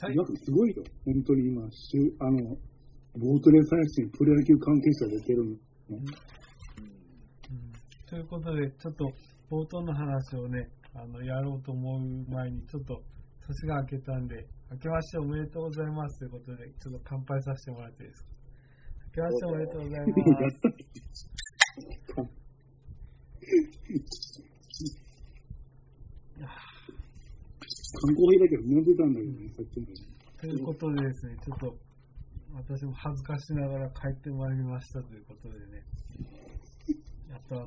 [0.00, 0.82] 最なんかすごいよ。
[1.04, 1.64] 本当に今、あ
[2.30, 2.56] の、
[3.18, 5.50] ボートレース配信、プロ野球関係者出てるの。
[5.96, 6.04] うん
[8.08, 9.04] ということで、ちょっと
[9.50, 12.00] 冒頭の話をね、あの、やろうと思う
[12.32, 13.02] 前に、ちょっと
[13.46, 18.30] 年が明けたんで、明けましておめでとうございますということで、ちょっと乾杯させてもらっていいですか？
[19.06, 20.14] 明けましておめでとうございま
[22.26, 22.30] す。
[27.98, 29.92] 観光費だけど飲んでたんだけどね、さっきまで。
[30.40, 31.76] ということでですね、ちょっと
[32.54, 35.82] 私も恥ずかしながら帰ってまいりましたということでね、
[37.28, 37.58] やっとあ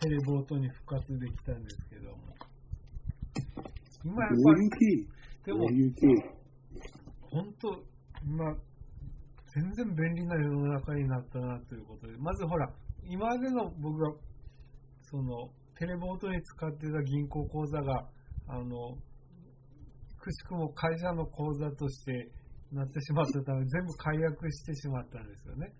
[0.00, 2.18] テレボートに復活できたんですけども、
[4.04, 5.08] 今やっぱり、
[5.44, 5.68] でも
[7.30, 7.68] 本当、
[8.24, 8.56] 今、
[9.54, 12.68] 全然便利な世の中になったなということで、まずほら、
[13.04, 14.12] 今までの僕が、
[15.02, 18.08] その、テレボートに使ってた銀行口座が、
[18.48, 18.96] あの、
[20.18, 22.30] くしくも会社の口座として
[22.72, 25.72] なってしまったため、全部解約してしまったんですよね。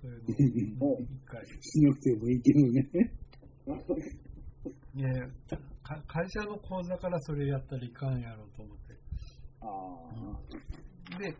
[0.00, 1.44] そういうのを、一回。
[1.46, 3.14] しなくてもいいけどね。
[4.94, 5.26] いやいや
[5.82, 8.94] か会社の口座からそれやったらいかんやろうと思って。
[9.60, 9.66] あ
[11.16, 11.18] あ。
[11.18, 11.36] で、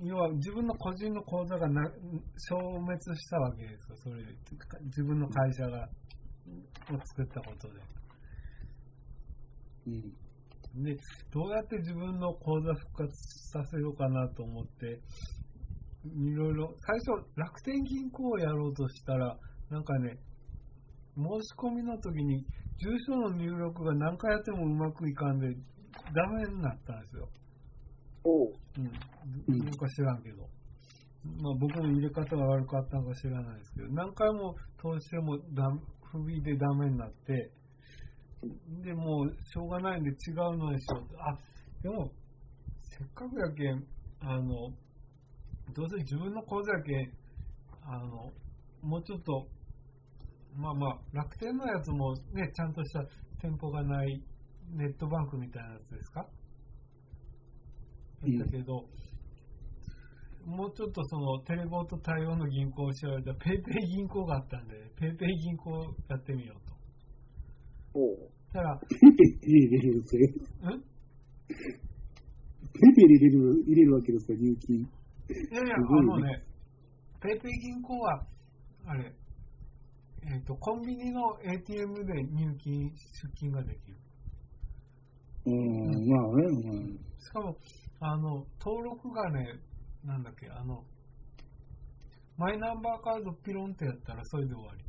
[0.00, 1.82] 要は自分の個人の口座がな
[2.36, 4.34] 消滅したわけですよ、それで。
[4.84, 5.88] 自分の会社が、
[6.90, 7.97] を作ったことで。
[10.74, 10.84] うん。
[10.84, 10.96] で、
[11.32, 15.00] どうやって自分の口座復活させようかなと思って、
[16.04, 19.36] いろいろ、最初、楽天銀行をやろうとしたら、
[19.70, 20.18] なんかね、
[21.16, 22.46] 申し込みの時に、
[22.78, 25.48] 住所の入力が何回やってもうまくいかんで、
[26.14, 27.28] ダメになったんですよ。
[28.24, 28.52] おう。
[28.78, 30.48] うん、なんか知らんけど。
[31.42, 35.68] まあ僕の入れ方が悪かったのか知らないですけど、何回も通してもダ
[36.10, 37.50] 不備でダメになって、
[38.84, 41.22] で、もうしょうがないんで違うのにしようと。
[41.22, 41.38] あ、
[41.82, 42.10] でも、
[42.82, 43.84] せっかくやけん、
[44.20, 44.70] あの、
[45.74, 47.12] どうせ自分の口座やけん、
[47.82, 48.32] あの、
[48.82, 49.48] もうちょっと、
[50.56, 53.04] まあまあ、楽天のやつもね、ちゃんとした
[53.40, 54.22] 店舗がない
[54.72, 56.26] ネットバンクみたいなやつですか？
[58.22, 58.84] だけど、
[60.44, 66.77] もうちょっとそのテレボート対応の銀行を調べたら、ペイペイ銀行があったんで、ペイペイ銀行やってみようと。
[67.94, 68.30] おう。
[68.52, 70.18] たら、ペペ入れるぜ。
[70.18, 70.80] ん
[71.48, 74.76] ペペ入れる、入れるわけですか、入金。
[74.76, 74.84] い
[75.52, 76.44] やいや、あのね、
[77.20, 78.26] ペイペイ銀行は、
[78.86, 79.12] あれ、
[80.24, 83.96] えっ、と、コンビニの ATM で入金、出金ができる。
[85.46, 86.98] うん、まあね、うん。
[87.18, 87.56] しかも、
[88.00, 89.60] あの、登録がね、
[90.04, 90.84] なんだっけ、あの、
[92.36, 94.87] マイナンバーカードピロンってやったらそれで終わり。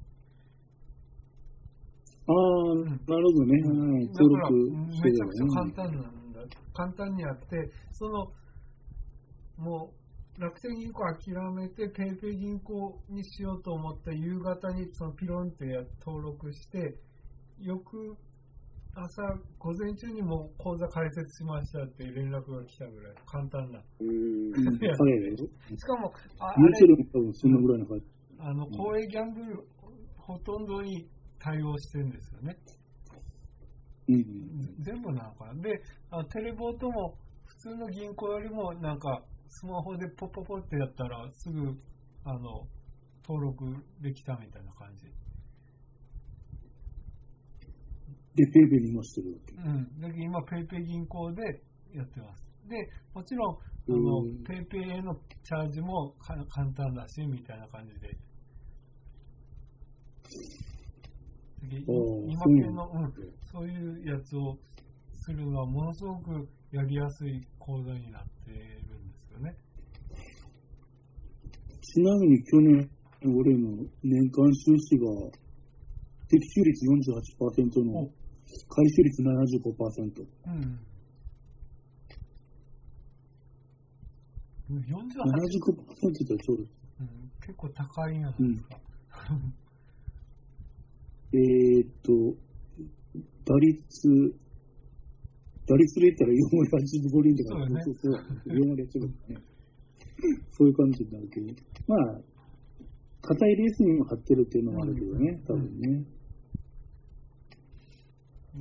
[2.29, 3.57] ああ、なるほどね。
[3.65, 4.07] はい。
[4.07, 6.39] だから、登録してめちゃくちゃる簡単なんだ。
[6.73, 8.31] 簡単にやって、その、
[9.57, 9.93] も
[10.37, 16.95] う、楽天銀行諦めて、ペイペイ銀行にしようと思って、夕方にそのピロンってや登録して、
[17.59, 18.15] 翌
[18.93, 19.21] 朝、
[19.57, 23.79] 午前中にもう口座開設しましたって連絡が来たぐらい、簡単な。
[23.79, 24.53] うーん。
[25.77, 26.77] しかも、ああれ。
[28.39, 29.67] あの、公営ギャンブル、
[30.17, 32.57] ほとんどに対応してるんですよね。
[34.07, 34.75] うん。
[34.79, 35.61] 全部なのかな。
[35.61, 41.75] で、あテレボートも普通の銀行よりもなんかスマホでポッポポってやったらすぐ
[42.23, 42.67] あの
[43.27, 43.65] 登録
[44.01, 45.05] できたみたいな感じ。
[48.35, 49.53] で、ペイペイにもしてるわけ。
[49.53, 50.01] うん。
[50.01, 51.41] だけど今ペイペイ銀行で
[51.93, 52.43] やってます。
[52.69, 58.17] で、もちろん、あのうん、ペイペイへのチャージもか簡単だし、みたいな感じで。
[61.61, 63.13] だけどおー今系の、うん、
[63.51, 64.57] そういうやつを
[65.13, 69.55] するのはものすごくやりやすい講座になってるんですよね。
[71.81, 72.89] ちなみに去年、
[73.23, 75.07] 俺の年間収支が、
[76.27, 78.11] 適収率48%のお
[78.69, 80.27] 回収率75%。
[80.45, 80.79] うん。
[84.69, 86.63] 48、75%ってちょうど、
[87.01, 88.79] うん、結構高いんじゃないですか。
[91.31, 92.11] えーっと、
[93.45, 94.35] 打率、
[95.67, 99.41] 打率で言ったら4割85厘とか、そうだねそうそうそう、4割85厘ね。
[100.51, 101.53] そういう感じになるけど、
[101.87, 102.19] まあ、
[103.21, 106.05] 硬いレースにも張ってるっていうのもあるけどね、多分ね。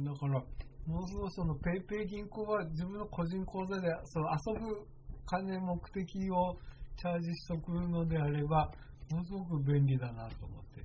[0.05, 0.45] だから、
[0.87, 4.87] ものすごいそのペイペイ銀行は自分の個人口座でその遊ぶ
[5.27, 6.57] 金目的を
[6.97, 8.73] チャージしとくのであれば、
[9.11, 10.85] ものすごく便利だなと思って。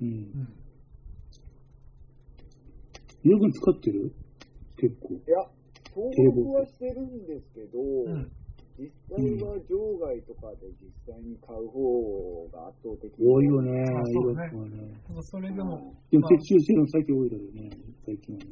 [0.00, 0.08] うん。
[0.08, 0.10] う
[3.28, 3.30] ん。
[3.30, 4.14] よく使ってる？
[4.76, 5.14] 結構。
[5.14, 5.48] いや、
[5.94, 8.32] 登録はしてるんですけど、うん。
[8.76, 14.50] 実際は場外とかで実際に買う方が圧倒的に多いよね、あそうねね。
[15.06, 18.48] でもそれでも、でも、撤収してるの最近多いだろうね、最近はね。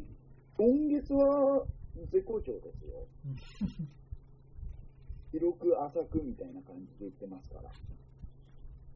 [0.56, 1.66] 今月は
[2.12, 3.08] 絶好調ですよ。
[5.32, 7.68] 広く浅くみたいな感じで言ってますから。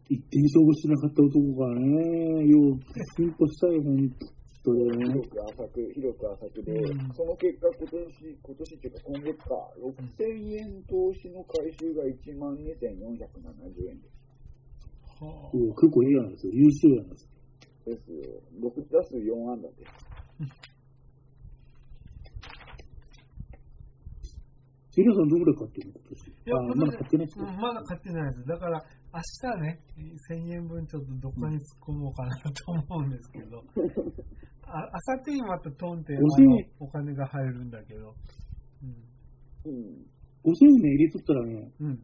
[0.08, 2.78] 一点勝負しなかった男がね、よう、
[3.16, 4.08] 進歩したい、ほん
[4.62, 5.14] とでね。
[5.14, 14.14] 広く浅く、広く浅くで、うんその結果、今年、今年っていうか今月か、6000円投資の回収が1万2470円です。
[15.18, 16.52] はお結構いいやなんですよ。
[16.54, 17.30] 優秀やなんですよ。
[17.86, 18.42] ですよ。
[18.60, 19.90] 6打数4安打です。
[24.90, 26.26] セリアさんどんぐらい買ってるの今年？
[26.26, 28.46] いやあ、まだ買ってないですか、うんまだ買ってないです。
[28.48, 28.84] だから、
[29.16, 29.80] 明日ね、
[30.30, 33.64] 1000円分ちょっとどこに突っ込もうかなと思うんですけど、
[34.68, 38.14] ああさってにまたトンってあ5000の円お金が入るんだけど、
[39.64, 40.06] うん。
[40.44, 42.00] 5000円入れとったらね、うん、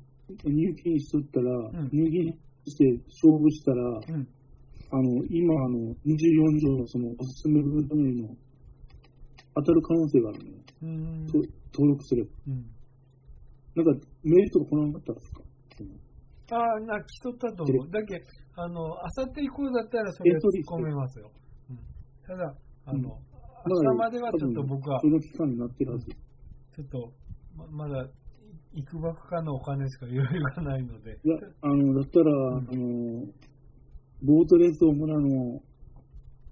[0.47, 2.33] うん、入金しとったら、ん入金
[2.67, 4.29] して勝負したら、うん。
[4.95, 8.37] あの、今、あの、24条のその、おすすめグルメの、
[9.55, 10.51] 当たる可能性があるね。
[11.73, 12.31] 登録すれば。
[12.49, 12.67] うん
[13.75, 15.43] なんか、メールとか来なかったんですか？
[16.55, 17.91] ああ、な、来とったと思う。
[17.91, 21.31] だけあの、あさって以降だったらそれ突っ込めますよ。
[21.71, 21.79] うん、
[22.27, 22.55] ただ、
[22.87, 23.33] あの、うん
[23.65, 26.07] 明日まではちょっと僕はそ、の期間になってるはず。
[26.07, 27.13] ちょっと、
[27.57, 28.09] ままだ、
[28.75, 30.25] いくばくかのお金しか余裕
[30.57, 31.19] がないので。
[31.23, 33.27] いや、あの、だったら、あの、
[34.23, 35.63] ボートレースを村の、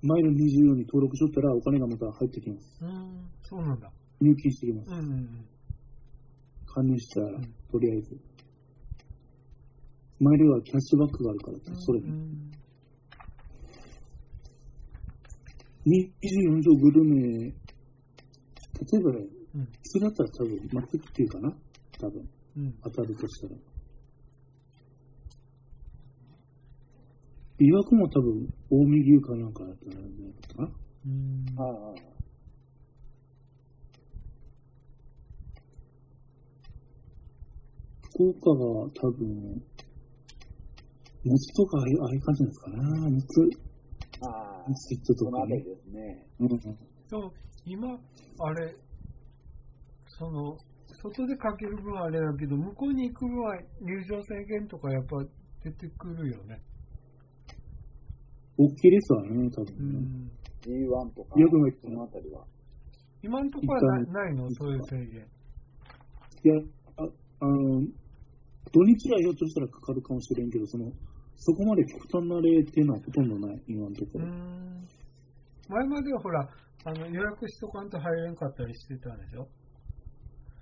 [0.03, 2.79] マイル24に登録しとったら、お金がまた入ってきます。
[2.83, 3.91] うーん、そうなんだ。
[4.21, 4.91] 入金してきます。
[4.93, 5.47] うんうんうん。
[6.67, 7.43] 加入したらん、
[7.73, 8.17] とりあえず。
[10.21, 12.01] マイルはキャッシュバックがあるから、それ。
[12.01, 12.51] うん
[15.87, 17.55] 24条グルメ、例え
[19.03, 21.51] ば、うんそれだったら多分、松っていうかな
[21.99, 23.57] 多分、うん当たるとしたら。
[27.59, 30.71] 琵琶湖も多分、近江牛かなんかだったらじゃないかな。
[31.07, 32.03] うんはいはい。
[38.15, 39.63] 福岡は多分、
[41.25, 42.77] 餅とかああいう感じなんですかね。
[43.11, 43.59] 餅、
[44.23, 45.59] ああ、餅セットとかね。
[45.59, 46.27] ですね。
[46.41, 46.49] うん。
[47.09, 47.33] そう、
[47.65, 47.99] 今、
[48.39, 48.75] あれ、
[50.07, 50.57] その、
[51.03, 55.17] 外でかける分はあれだけど、向こうに行く分は入場制限とかやっぱ
[55.63, 56.61] 出てくるよね。
[58.59, 59.99] 大きいですわね、多う分ね。
[60.01, 60.31] ん。
[60.63, 62.45] G1 とか、よくないそのあたりは。
[63.23, 64.51] 今のところはなないの？
[64.51, 65.29] そういう制限。
[66.43, 66.55] いや、
[66.97, 67.05] あ
[67.41, 67.83] あの、
[68.73, 70.93] 土日はひょっとしたらかかるかもしれんけど、その、
[71.43, 74.27] そこまで極端な例っていうのはほとんどない、今のとこうろ。
[74.27, 74.89] ん。
[75.69, 76.49] 前まではほら、
[76.85, 79.49] あの予約しとかんと入れんかったりしてたんでしょ？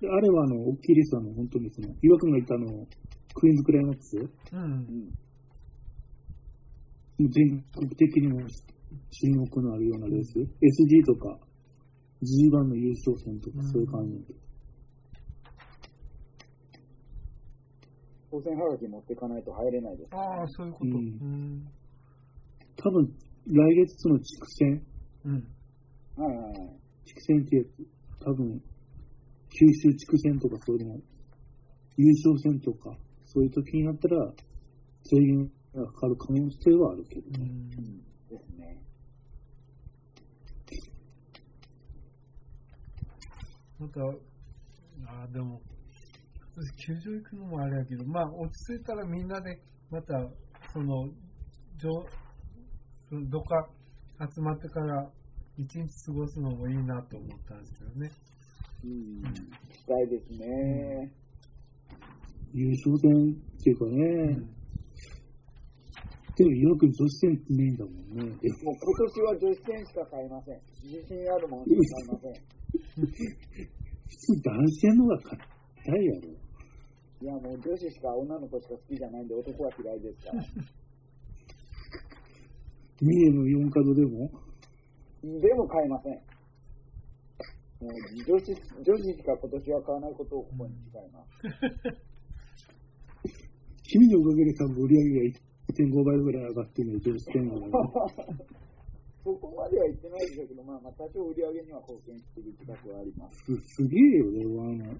[0.00, 2.86] であれは、あの、大きいレースは、あの、本当にその、岩君が言ったあの、
[3.34, 4.62] クイーンズクライマックス、もうん。
[4.62, 5.14] うん。
[7.26, 11.38] う全国的にも注目のあるようなレース、SG とか、
[12.22, 14.22] G1 の優勝戦とか、そういう感じなん
[18.30, 20.84] 当選はがき持っていかないと入れないです、ああ、そういうこと。
[20.86, 21.06] ううん
[21.56, 21.72] ん。
[22.76, 23.14] 多分、
[23.46, 24.86] 来月の地区戦、
[25.24, 25.32] うん。
[26.16, 26.80] はいはいはい。
[27.06, 27.68] 地区戦ってやつ、
[28.20, 28.62] 多分、
[29.50, 31.00] 九州地区戦とかそういうの、
[31.96, 34.32] 優勝戦とか、そういう時になったら、
[35.04, 37.36] 制限がかかる可能性はあるけどね。
[37.36, 37.98] うんうん。
[38.28, 38.82] ですね。
[43.80, 44.00] なんか、
[45.06, 45.77] ああ、でも、私
[46.76, 49.60] 球場行くのもあれやけど、まあ、落ち着いたらみんなで、
[49.90, 50.14] また、
[50.72, 51.08] その、
[51.78, 52.06] 上
[53.08, 53.68] そのどっか
[54.34, 55.10] 集まってから、
[55.56, 58.10] 一日過ごすのもいいなと思ったんですよね。
[58.84, 59.22] うん。
[59.22, 61.12] 期待ですね。
[62.54, 63.96] 優勝戦っていうかうね、
[64.36, 64.58] ん。
[66.36, 68.38] でもよく女子戦ってねえんだもんね。
[68.40, 70.60] でももう今年は女子選しか買いません。
[70.84, 72.34] 自信あるものしか買いません。
[74.08, 76.47] 普通男子戦の方が硬いやろ。
[77.20, 80.42] いや、もう女子しか女の子しか好きじゃないんで男は嫌いですから。
[83.00, 84.30] 三重の4角でも、
[85.22, 86.14] でも買いません。
[87.80, 87.90] もう
[88.26, 91.30] 女子、女子しか今年は買わないことをここに誓います。
[93.84, 95.36] 君のおかげで多分売り上げが
[95.74, 97.60] 1.5倍ぐらい上がってるの女子戦が、ね。
[99.24, 103.44] そこまでは言ってないでしょうけど、まあまあ多少売り上げには貢献している自覚はあります。
[103.44, 104.46] すすげえよね、あ
[104.88, 104.94] の、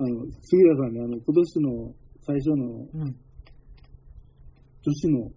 [0.00, 2.64] あの、杉田さんね、あの、今年の最初の
[2.94, 3.16] うん。
[4.82, 5.30] 女子の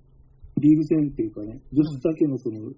[0.57, 2.71] リーグ戦っていうかね、女子だけのその、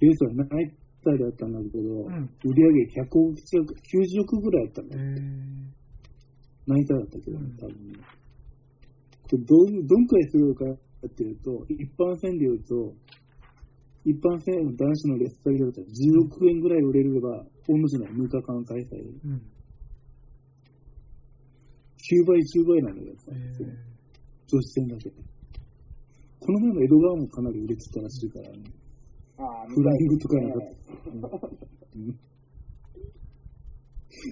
[0.00, 5.04] レースはないってタイルだったんだけど、ん売り上げ100億近く、90億ぐらいあったんえだよ。
[5.04, 5.22] ー、
[6.66, 8.00] ナイターだったけどねうん、多分ね。
[9.24, 10.64] これどん、どんくらいすごいか
[11.06, 12.94] っていうと、一般戦で言うと、
[14.04, 19.04] 一般戦の男子のレッサーだったら10億円ぐらい売れれば、同じの6日間開催。
[19.24, 19.42] うん。
[22.04, 23.14] 9倍、10倍なんだよ、
[24.46, 25.10] 女子戦だけ。
[26.40, 28.64] この前の江戸川もかなり売れてたらしいからね。
[29.74, 30.76] フライングとかなんかね
[31.96, 32.18] うん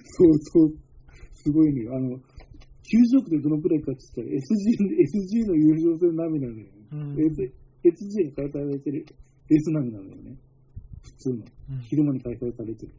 [0.05, 0.73] そうそう、
[1.33, 1.85] すごいね。
[1.89, 4.41] あの、90億でどのくらいかって言ったら SG,
[5.43, 6.67] SG の優勝戦並みなのよ。
[6.93, 7.53] うん S-
[7.83, 9.05] SG が開催されてる
[9.49, 10.37] レース並みなのよね。
[11.01, 11.35] 普通の。
[11.71, 12.93] うん昼間に開催されてる。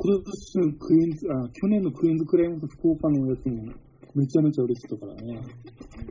[0.00, 3.64] 今年のクイーンズ、あ、去年のクイーンズクライマーと福岡のやつも
[4.14, 5.42] めちゃめちゃ売れてたからね。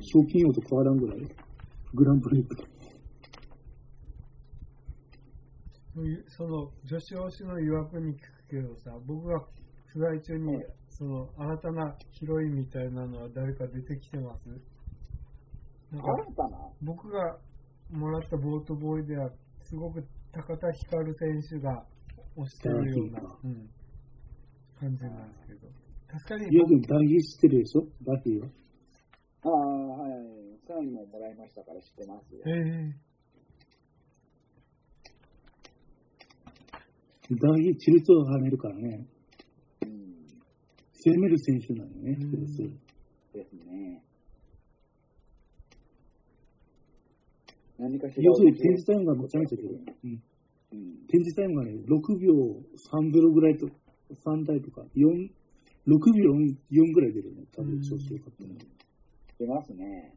[0.02, 1.20] 賞金王と変わらんぐらい？
[1.94, 2.64] グランプリとか。
[6.28, 9.40] その女子推しの誘惑に聞くけどさ、僕が
[9.94, 14.50] 取材中に、その新たなヒロインみたいなのは誰か出てきてます？
[15.92, 16.08] なんか
[16.82, 17.38] 僕が
[17.90, 21.84] もらったボートボーイでは、すごく高田ひかる選手が
[22.38, 23.70] 推してるような、うん、
[24.80, 25.68] 感じなんですけど。
[26.08, 27.82] 確かによく大ヒ知ってるでしょ？
[28.06, 28.48] ダフィーは。
[29.44, 30.12] ああ、はい。
[30.68, 32.42] サインももらいましたから知ってますよ。
[32.46, 33.08] ええ
[37.30, 39.06] 大ヒチルツを跳ねるからね。
[39.82, 39.90] うん。
[40.94, 42.58] 攻める選手なのね、うんチルツ。
[43.34, 44.02] ですね。
[47.78, 48.24] 何かしら。
[48.24, 49.80] 要するに展示タイムがめちゃめちゃ出る。
[50.06, 50.24] うん
[50.72, 51.08] うん。
[51.08, 52.34] 展示タイムがね、6秒
[52.92, 53.68] 30ぐらいと、
[54.14, 55.30] 3台とか、4、
[55.88, 56.32] 6秒
[56.72, 57.44] 4ぐらい出るね。
[57.56, 58.56] 多分調子よかったね。
[59.40, 60.14] 出ますね。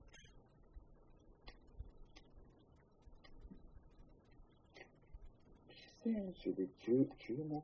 [6.02, 7.62] 選手で注注目？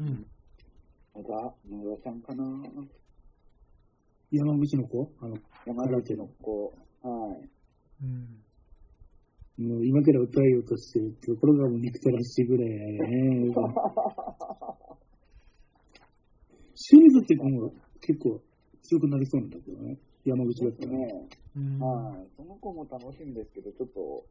[0.00, 0.26] うん。
[1.14, 2.44] 野田、野田さんかな
[4.30, 5.12] 山口の子？
[5.20, 6.72] あの、山口の子。
[7.02, 7.48] はい。
[8.02, 8.42] うん。
[9.56, 13.54] もう今から歌えようとしてるところがもう憎たらしいぐらいね。
[16.74, 18.40] 清水って子も結構
[18.82, 19.98] 強くなりそうなんだけどね。
[20.24, 20.92] 山口だったら。
[20.92, 21.28] ね。
[21.56, 21.78] うん。
[21.78, 22.28] はい。
[22.36, 24.24] その子も楽しみですけど、ちょっと、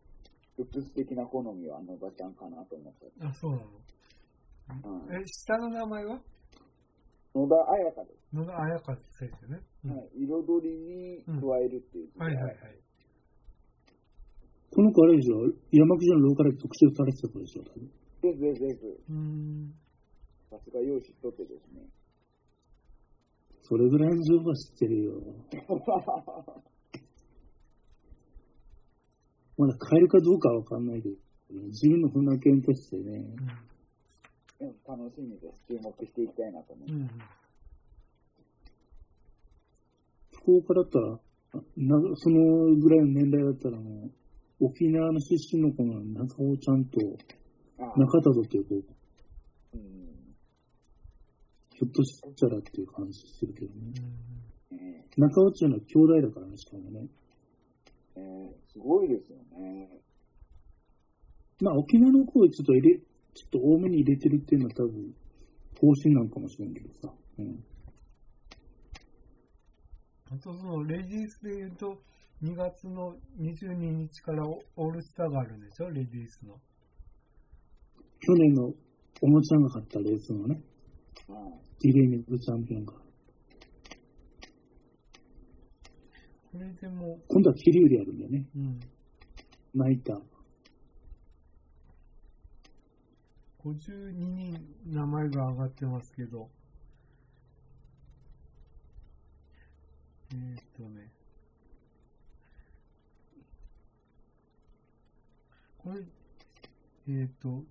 [0.57, 3.11] ルックス的な好みは野田ちゃんかなと思って。
[3.21, 3.63] あ、そうなの？
[5.09, 6.19] はいえ、下の名前は？
[7.35, 8.35] 野田彩香です。
[8.35, 9.59] 野田彩香選手ね。
[9.85, 10.09] うんはい。
[10.13, 12.25] 彩りに加えるっていう字で。
[12.25, 12.55] はいはいはい。
[14.69, 15.35] この子あれでしょ？
[15.71, 17.63] 山口のローカルで特集されてた子でしょ？
[18.21, 18.85] ですですです。
[19.09, 19.73] うん。
[20.49, 21.81] さすが容姿とってですね。
[23.63, 25.13] それぐらいの情報は知ってるよ。
[29.57, 31.15] まだ変えるかどうかはわかんないけど、
[31.67, 33.23] 自分の船券としてね、
[34.59, 35.55] でも楽しみです。
[35.67, 37.01] 注目していきたいなと思いうん。
[37.03, 37.13] ます。
[37.13, 37.21] うん。
[40.31, 41.19] 福岡だったら、
[41.77, 44.07] なそのぐらいの年代だったらも
[44.59, 46.99] う、沖縄の出身の子の中尾ちゃんと
[47.79, 53.93] あ中田とっていう子、ょっとしたらっていう感じするけどね。
[54.71, 57.07] ね中尾っていうのは兄弟だからね、しかもね。
[58.15, 59.89] えねすごいですよね。
[61.61, 65.13] まあ沖縄の子をちょっと入れ、ちょっと多めに入れてるっていうのは多分、
[65.79, 67.13] 方針なんかもしれんけどさ。
[67.39, 67.63] うん。
[70.31, 72.01] あとそのレディースで言うと、
[72.43, 76.59] 2月の22日からオオールスターがあるんでしょ、レディースの。
[78.19, 78.71] 去年の
[79.21, 80.61] おもちゃんが勝ったレースのね、
[81.27, 81.53] はい。
[81.83, 82.93] ディレイネブチャンピオンが。
[82.93, 82.99] こ
[86.59, 88.45] れでも、今度は桐生でやるんだよね。
[88.55, 88.79] うん、
[89.73, 90.21] ナイター。
[93.65, 96.49] 52人名前が上がってますけど、
[100.33, 101.13] えー、っとね、
[105.77, 106.01] これ、
[107.07, 107.63] えー、っと、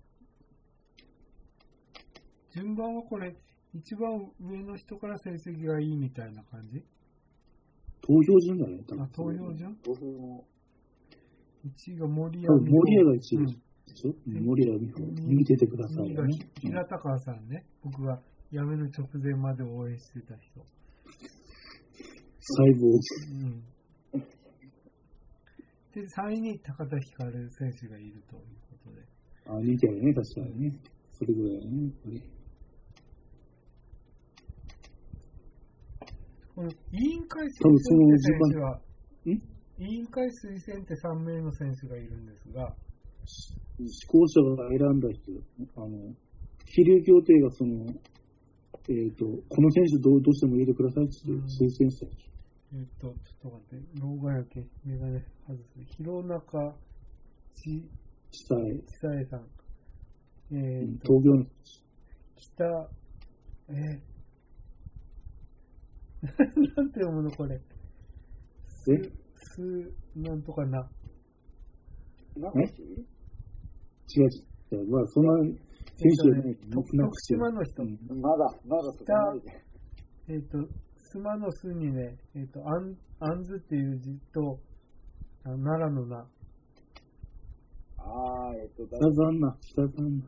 [2.55, 3.35] 順番はこれ、
[3.73, 6.83] 一番上の人から成績がいいみたいな感じ？
[8.01, 9.07] 投票順だね、多分あ、。
[9.07, 9.75] 投票順？
[9.77, 10.45] 投票も、
[11.65, 13.53] ?1 位が森谷多分森谷が一位うんで
[13.95, 15.05] しょ、うん、森谷美穂。
[15.27, 16.33] 見ててください2位がよね。
[16.33, 17.65] ひ平田川さんね。
[17.83, 20.61] 僕が辞める直前まで応援してた人。
[22.39, 22.99] 細胞。
[24.13, 24.19] うん。
[25.93, 28.43] で、3位に高田ひかる選手がいるという
[28.83, 29.01] ことで。
[29.47, 30.79] あ、似てるね、確かにね。
[31.13, 32.21] それぐらいだね、やっぱり。
[36.55, 38.79] この委員会推薦って選手は、
[39.25, 42.75] ん委員会推薦って3名の選手がいるんですが、
[43.25, 45.31] 試行者が選んだ人、
[45.75, 46.13] あの、
[46.65, 47.85] 飛竜協定がその、
[48.89, 52.33] えっ、と、この選手どうどうしても入れてくださいって言って推薦した人。
[52.75, 55.79] えっと、ちょっと待って、老眼やけ、メガネ外す。
[55.97, 56.75] 弘中
[57.55, 57.89] ち
[58.31, 59.47] したい、ちさえさん。
[60.51, 61.45] えっと、東京の、
[62.35, 62.89] 北、
[63.69, 64.12] え
[66.75, 67.59] なんて読むのこれ。
[68.65, 68.97] すえ、
[69.35, 69.61] す、
[70.15, 70.89] なんとかな。
[72.37, 74.29] なんかし違う
[74.71, 74.89] 違う。
[74.89, 75.55] まあ、そんな選
[75.97, 76.55] 手じゃない。
[76.55, 77.83] と徳島の人。
[77.83, 79.63] うんまだ、まだそこないで。
[80.29, 80.57] えっ、と、
[80.97, 84.59] スマの巣にね、えっ、と、あん、あんずっていう字と、
[85.43, 86.27] あ奈良のな、
[87.97, 90.25] ああ、えっと、だ北さんな、北さんな。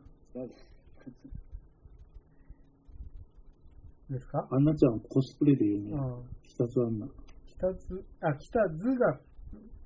[4.10, 4.46] ですか？
[4.50, 5.90] アンナちゃんはコスプレで有名。
[6.46, 7.06] 北さんな。
[7.46, 9.18] 北津、あ、北図が、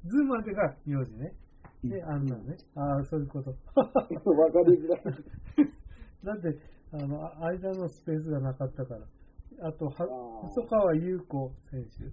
[0.04, 1.32] 図までが名字ね。
[1.84, 2.56] で、あんなね。
[2.74, 3.50] ああ、そういうこと。
[3.76, 4.18] わかり
[4.78, 5.04] づらい。
[6.24, 6.58] だって、
[6.92, 9.06] あの、あ間のスペースがなかったから。
[9.68, 9.92] あと、は
[10.48, 12.12] 細川優子選手。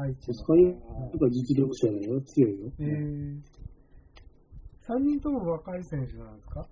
[0.00, 0.34] 愛知の。
[0.34, 2.20] コスパイとか実力者だよ。
[2.22, 2.72] 強いよ。
[2.78, 3.40] えー、
[4.88, 6.66] 3人とも若い選手なんですか？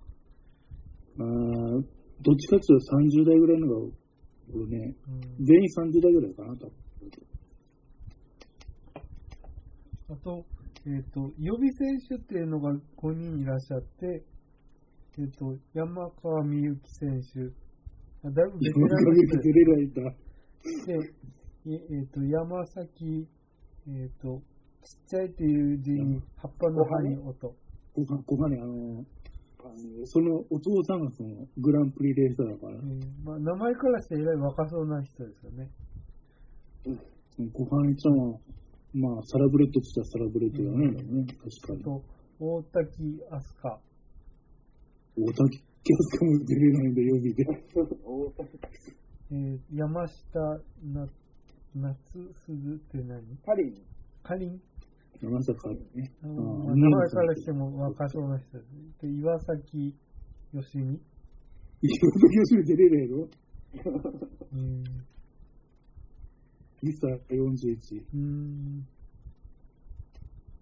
[1.19, 1.85] あー
[2.21, 3.91] どっちかっていうと30代ぐらいのが
[4.53, 4.95] 多いね。
[5.07, 6.71] うん全員30代ぐらいかなと。
[10.09, 10.45] あと、
[10.85, 14.23] えっ、と、予備選手っていうのが5人いらっしゃって、
[15.17, 17.39] えっ、と、山川美幸選手、
[18.27, 20.01] あだいぶベテ今ランで出れないんだ。
[20.85, 21.13] で、
[21.65, 23.27] えっ、と、山崎、
[23.87, 24.41] えっ、と、
[24.83, 27.47] ちっちゃいっていう字に葉っぱの葉に音。
[27.47, 27.55] こ
[28.05, 28.57] ここがね、
[29.63, 32.73] あの、そのお父さんがそのグランプリレーサーだから。
[32.73, 35.69] え、ーまあ、名前からしてえらい若そうな人ですよね。
[37.53, 38.37] 小羽ちゃんは、
[38.93, 42.01] まあ、サラブレッドって言ったらサラブレッドだね、確かに。
[42.39, 43.75] 大滝飛鳥。
[45.15, 47.45] 大竹キャスカも出れないんだ、予備で。
[48.05, 48.49] 大 谷
[49.31, 50.39] えー山下
[50.93, 51.07] な
[51.75, 51.97] 夏
[52.45, 53.23] 鈴って何？
[53.43, 53.73] パリ、
[54.21, 54.61] かりん
[55.23, 56.11] 山坂ね。
[56.21, 58.67] ああのー名前からしても若そうな人です。
[59.01, 59.95] で、岩崎
[60.53, 60.99] よしみ。
[61.81, 63.27] 岩崎よしみ出れないの
[63.73, 64.83] えー
[66.81, 68.01] ミスター41。
[68.01, 68.85] うーん。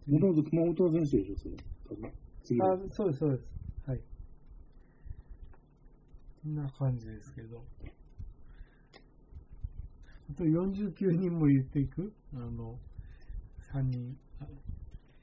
[0.08, 1.56] もともと熊本の選手でしょ、それ。
[1.89, 2.12] 多分
[2.43, 3.43] 次あ、そうです、そうです。
[3.88, 4.00] はい。
[6.43, 7.63] こんな感じですけど。
[10.30, 12.13] あと49人も言っていく？
[12.36, 12.80] あの、
[13.74, 14.15] 3人。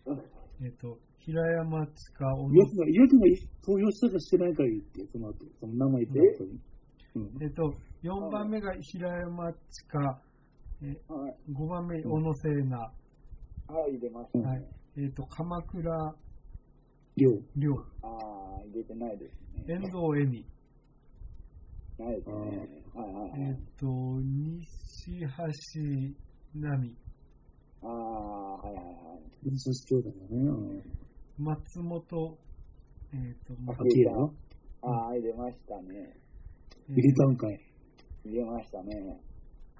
[0.07, 0.17] あ
[0.61, 3.27] えっ、と、平山地下、小野ヤクが、ヤクが
[3.63, 6.61] 投票したかしてないか言って、その後、その名前言った後に。
[7.17, 7.43] うん。
[7.43, 10.21] えっと、4番目が平山地下、
[10.83, 12.73] えはい、5番目、小野聖奈、
[13.67, 14.45] はい、出ましたね。
[14.45, 16.15] はいえっと、鎌倉
[17.17, 17.31] 量。
[17.57, 19.65] 亮、ああ、入れてないですね。
[19.69, 20.45] 遠藤恵美、
[21.99, 22.35] ないですね。
[22.95, 23.41] はいはいはい。
[23.43, 23.87] えっと、
[24.21, 25.29] 西橋
[26.61, 26.97] 奈美、
[27.83, 29.45] ああ、はいはいはい。
[29.45, 30.15] 分析教だよ
[30.75, 30.83] ね。
[31.39, 32.39] 松本、
[33.13, 33.89] えっと、まうん。
[33.89, 34.27] 秋山
[34.83, 36.17] ああ、入れましたね。
[36.89, 37.61] え入れたんかい。
[38.25, 39.21] 入れましたね。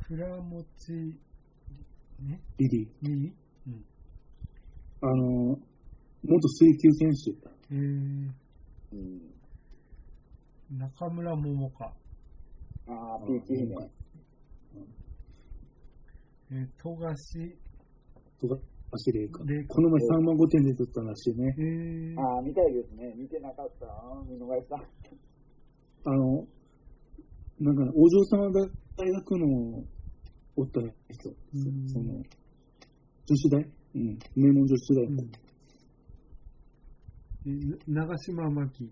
[0.07, 0.65] 倉持、
[2.21, 3.09] ね、リリー。
[3.09, 3.35] いい
[3.67, 3.85] うん。
[5.01, 5.59] あの、
[6.25, 7.75] 元水球選手。
[7.75, 8.31] えー、
[8.93, 9.39] うん。
[10.79, 11.85] 中村桃香、
[12.89, 13.77] ああ、ピーチ姫。
[16.51, 17.59] えー、富樫、
[18.41, 18.57] とか、
[18.91, 21.55] 走れかこの前3万5点で取ったらしいね。
[21.59, 23.13] えー、ああ、見たいですね。
[23.17, 23.87] 見てなかった。
[24.27, 24.77] 見逃した。
[26.05, 26.47] あの、
[27.61, 28.51] なんかね、お嬢様
[28.97, 29.85] 大学の
[30.57, 31.29] おった人。
[31.55, 32.15] うんその、
[33.27, 33.61] 女子大？
[33.95, 34.19] うん。
[34.37, 35.23] 名門女子大の。
[35.23, 35.31] うん
[37.47, 38.91] えー長島真紀、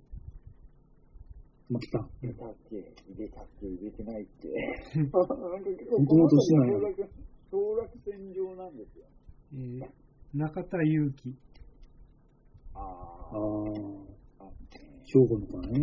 [1.69, 1.99] まあ、来た。
[2.23, 2.77] 入れたっけ？
[2.77, 2.85] 入
[3.19, 3.67] れたっけ？
[3.67, 4.49] 入れてないって。
[4.97, 5.19] なんか
[5.71, 7.11] 結構、もともと市内当落、
[7.51, 9.05] 当落線上なんですよ。
[9.57, 9.87] えー
[10.35, 11.35] 中田裕樹、
[12.75, 12.85] あああ、
[13.33, 14.53] あ、あ、ね
[15.07, 15.79] 兵庫のかね。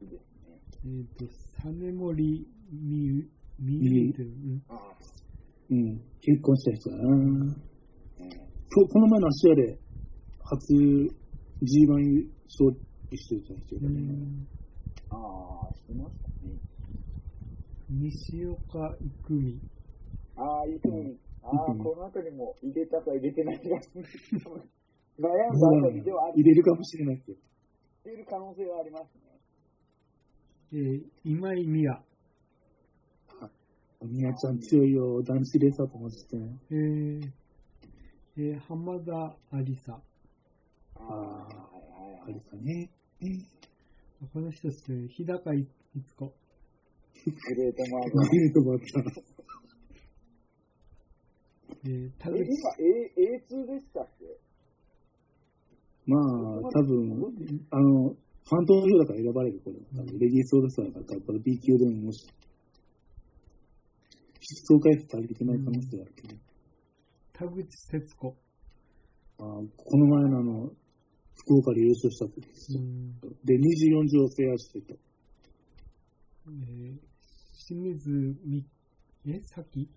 [0.00, 0.58] いいですね。
[0.84, 1.24] えっ、と、
[1.62, 3.28] 実森みゆ、
[3.60, 4.96] みみゆゆっていう、うんああ、
[5.70, 6.00] うん。
[6.20, 7.04] 結婚した人だな。
[7.04, 7.54] ね
[8.74, 9.78] 今日、この前の芦屋で、
[10.42, 12.76] 初 G1 優勝
[13.14, 14.48] してた人だね。
[15.10, 15.14] あ
[15.70, 16.54] あ、してましたね。
[17.88, 19.60] 西岡育美、
[20.34, 21.16] ああ、いつもに、
[21.50, 23.64] ああ、うんこの辺りも入れたか入れてないか。
[25.18, 27.38] 悩んだまああたりではあ入れるかもしれないけど。
[28.04, 29.20] るる可能性はありますね。
[30.72, 32.02] えー今井美也、
[34.02, 35.22] みやちゃん強いよ。
[35.22, 36.58] 男子レーサーと同じしてね。
[36.70, 37.32] えー
[38.36, 40.00] えー浜田ありさ、
[40.94, 41.54] ああ、はい
[42.12, 42.90] はいあれかね。
[44.32, 45.66] この人ですね、日高い
[46.04, 46.26] つ子。
[47.26, 49.37] グレートマーグレートバッター。
[51.84, 54.26] えー、田え、口、今 A、A2 でしたっけ？
[56.06, 56.22] まあ、
[56.62, 59.76] 多分、あの、ファントム票だから選ばれる、これ。
[59.94, 62.26] 多分レディースオールスターだから、やっぱり B 級でももし、
[64.40, 66.36] 出走回数足りてない可能性があるけど、
[67.34, 68.36] 田口節子。
[69.40, 70.72] あーこの前のあの、
[71.34, 74.94] 福岡で優勝した時でで、24乗制圧してた。
[76.48, 76.98] えー、
[77.68, 78.10] 清水
[78.44, 78.64] み、
[79.26, 79.88] え、さき？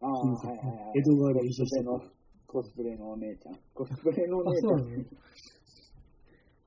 [0.00, 0.98] ああ、はいはいはい。
[0.98, 2.00] 江戸川で優勝したの
[2.46, 3.54] コスプレのお姉ちゃん。
[3.74, 4.68] コスプレのおあ、姉ちゃ。
[4.68, 5.04] そうんなの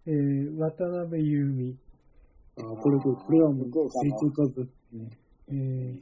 [0.05, 1.77] えー、渡辺優美。
[2.57, 4.59] あーこれ、これこれはもう成功数。
[4.93, 5.09] ね
[5.49, 6.01] えー、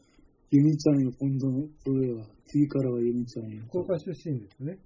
[0.51, 3.63] ユミちゃんよ、今度の、それは、次からはユミちゃんよ。
[3.69, 4.77] 福岡出身ですね。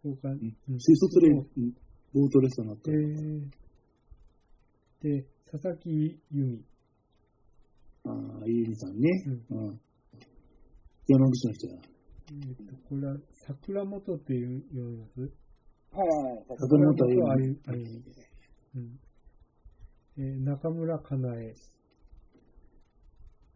[0.00, 0.28] 福岡。
[0.28, 1.72] うんうん水素トレイン、うん
[2.14, 2.90] ボートレースになった。
[2.90, 3.48] えー、
[5.02, 5.88] で、佐々木
[6.30, 6.64] 由美。
[8.04, 9.08] ああ、ユミさんね。
[9.50, 9.80] ううん。
[11.08, 11.91] 山口の人や。
[12.30, 15.20] えっと、これは桜本っていう読みます
[15.92, 16.44] はいはいはい。
[16.58, 18.02] 桜本歩あみゆあゆみ。
[18.76, 19.00] うん。
[20.18, 21.54] えー中村かなえ。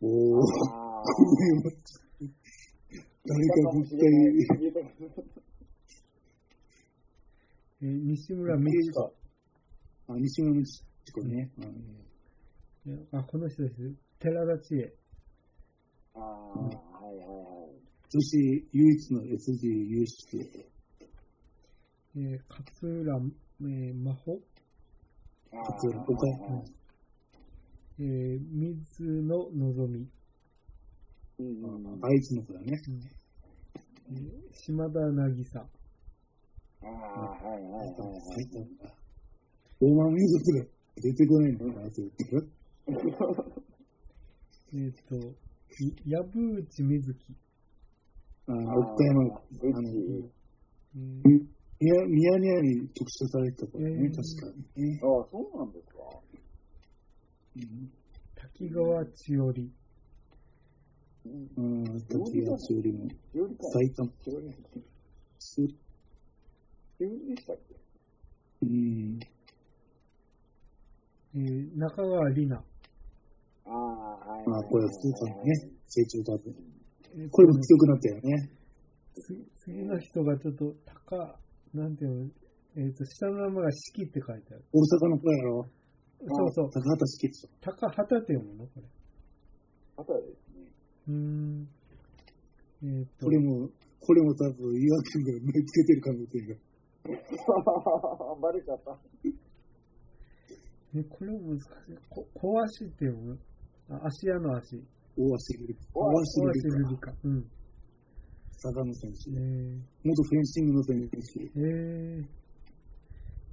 [0.02, 0.07] お
[0.38, 0.40] お。
[0.72, 1.02] ああ。
[3.29, 4.00] 誰か絶対、
[7.83, 9.14] えー西村美智子。
[10.09, 11.50] あ、西村美智子ね。
[11.59, 11.64] うん
[12.88, 13.74] えーあ、この人です。
[14.18, 14.94] 寺田千恵。
[16.14, 16.81] ああ、はいは
[17.12, 17.86] いはい。
[18.16, 18.38] 女子
[18.72, 20.38] 唯一の SG 優秀。
[22.16, 23.20] えー勝浦、
[23.61, 24.40] えー、真帆？
[25.52, 26.64] あ勝浦、岡山。
[27.98, 30.09] えー水野のぞみ。
[31.40, 32.05] うんうんうん。
[32.07, 32.81] あいつの子だね。
[34.09, 34.31] えー
[34.64, 35.59] 島田渚。
[35.61, 35.66] あ
[36.87, 38.20] あ、はいはいはいはい。
[38.35, 38.94] 最高だ。
[39.79, 40.64] 大間民族が
[41.02, 42.50] 出てこないのかなって言ってる。
[44.72, 46.24] えっ、と、い藪
[46.55, 47.37] 内瑞希。
[48.48, 49.96] あ岡山、あうの、ち
[50.96, 51.46] えー
[51.78, 55.00] ミヤミヤネ屋に特集されてた子だね、えー確かにね。
[55.02, 55.98] ああ、そうなんですか。
[57.56, 57.90] うん
[58.35, 59.70] 滝川千織。
[61.26, 61.50] うん。
[61.56, 63.04] うん、滝川しおりも、
[63.35, 63.64] よりか。
[63.72, 64.54] 埼玉、より、
[65.38, 65.68] すよ
[67.00, 67.74] りでしたっけ
[68.62, 69.18] うん、
[71.35, 72.64] えー中川里奈。
[73.66, 73.74] ああ、
[74.32, 74.48] はい。
[74.48, 75.52] まあ、これは普通かもね、
[75.88, 76.54] 成長多分。
[77.16, 78.50] えーこれも強くなったよね。
[79.14, 81.38] つ次の人がちょっと高、
[81.72, 82.31] なんていうの、
[82.76, 84.64] えっ、と、下の名前が四季って書いてある。
[84.72, 85.66] 大阪の子やろ？
[86.29, 86.70] そうそう。
[86.70, 87.48] 高畑式でしょ。
[87.62, 88.66] 高畑って読むの？
[88.66, 88.83] これ。
[89.96, 90.68] あとはですね。
[91.09, 91.68] うーん。
[92.85, 93.68] えっ、とこ、れも、
[94.00, 96.57] これも多分、岩君が目つけてる可能性が。
[98.42, 98.98] バレちゃった。
[100.94, 101.96] えこれ難しい。
[102.11, 103.38] こ小足って読む？
[103.88, 104.83] あ足屋の足。
[105.16, 105.81] 大足ルリカ。
[105.94, 107.12] 大大小足足ルリカ。
[107.24, 107.44] うん。
[108.62, 109.31] 佐賀の選手。
[109.31, 109.35] え
[110.05, 111.16] 元フェンシングの選手。
[111.16, 111.20] ー、
[111.57, 112.26] えー、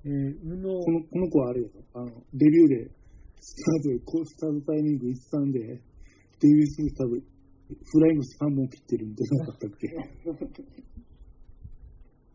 [0.06, 1.69] えー、宇野、このこの子はあれよ。
[1.93, 2.91] あの、デビューで、
[3.39, 7.23] スタートスタートタイミング13で、デビューする多分、
[7.69, 9.88] フライング3本切ってるんじゃなかったっけ？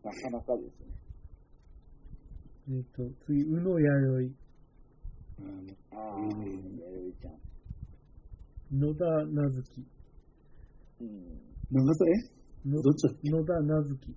[0.03, 0.87] なかなかですね。
[2.71, 4.35] えっ、と、次、宇野弥
[5.39, 7.48] あのああ、うんやるちゃん。
[8.71, 9.85] 生、野田なずき。
[11.01, 11.39] うん。
[11.71, 12.05] 長さ
[12.65, 13.29] えのどっちだっけ？
[13.29, 14.15] 野田なずき。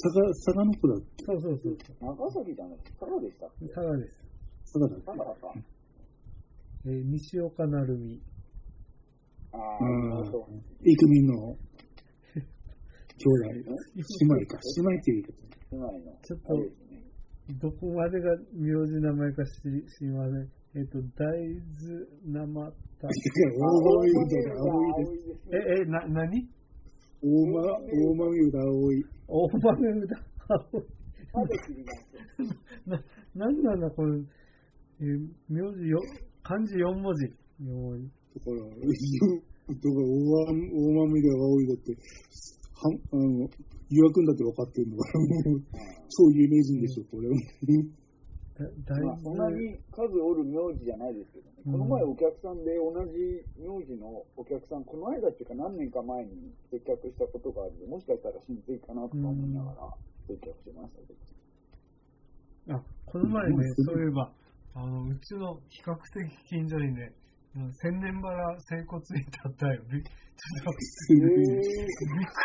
[0.00, 1.24] 佐賀、佐賀の子だっけ？
[1.26, 2.16] そうそうそうそう。
[2.16, 3.66] 長崎じゃなくて、佐賀でしたっけ？
[3.68, 4.14] 佐賀です。
[4.64, 5.54] 佐賀だっ佐賀か。
[6.86, 8.22] えー、西岡成美。
[9.52, 11.34] あけあ、ああそう。、イクミンの
[12.36, 13.48] 兄弟。
[13.50, 13.62] 姉
[14.26, 14.58] 妹か。
[14.76, 15.32] 姉妹っていう言い方。
[15.72, 16.18] 姉妹の。
[16.22, 17.02] ちょっとあれですね。
[17.60, 20.50] どこまでが名字名前か知り知りません。
[20.74, 25.14] えっ、と、大豆生大間ミューダ青いで
[25.52, 26.48] え、え、な、なに
[27.22, 29.04] 大間、大間ミュ青い。
[29.28, 30.16] 大豆歌。
[31.32, 31.84] まだ気に
[32.86, 32.96] な。
[32.96, 34.18] な、なんなんだ、これ。
[35.00, 36.00] えー名字よ、
[36.42, 37.26] 漢字4文字。
[37.62, 38.10] 4文字。
[38.34, 43.48] だから、よだから大間、大間ミュ青いだって、はあの、
[43.90, 47.28] 岩君だって分かってるのから、もう、超有名人でしょ、これ。
[48.58, 49.60] まあ、そんな豆。
[49.60, 51.52] に数おる名字じゃないですけどね。
[51.66, 59.94] うんこの前お客さんで同じ名字のお客さん、この間っていうか何年か前に接客したことがあるんで、もしかしたら親戚かなとか思いながら
[60.26, 61.12] 接客してましたけ
[62.72, 62.78] ど。
[62.78, 64.32] あ、この前ねうん、そういえば、
[64.74, 69.82] あの、うちの比較的近所にね、うん千年原整骨院だったよ。
[69.90, 70.08] びっく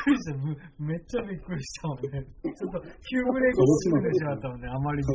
[0.10, 0.36] りした。
[0.38, 2.26] むめっちゃびっくりしたもんね。
[2.44, 5.06] ちょっと急ブレーキしてしまったもんね、あまりに。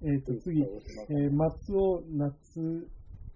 [0.00, 2.88] えっ、と、次、えー松尾夏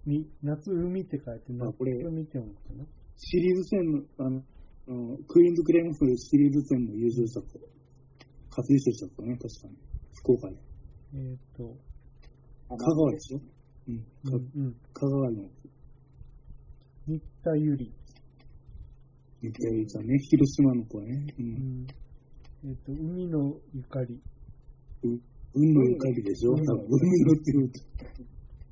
[0.07, 2.85] み、夏海って書いて、夏海って読むのかな？
[3.17, 4.43] シリーズ戦の、あの、
[4.89, 7.47] あのクイーンズクレームスのシリーズ戦も優勝したと。
[8.51, 9.77] 初優勝したとね、確かに。
[10.15, 10.57] 福岡で。
[11.15, 11.75] えっ、と、
[12.77, 13.41] 香川でしょ
[13.89, 13.99] うん。
[13.99, 14.75] かうん、うん。
[14.95, 15.51] 香川の、
[17.07, 17.93] 新田ゆり。
[19.41, 21.27] ゆきやゆちゃんね、広島の子ね。
[21.39, 21.43] う。
[21.43, 21.87] うんん。
[22.65, 24.21] えっ、と、海のゆかり。
[25.03, 26.53] 運のゆかりでしょ？
[26.53, 27.81] うん多分、海のって言うと、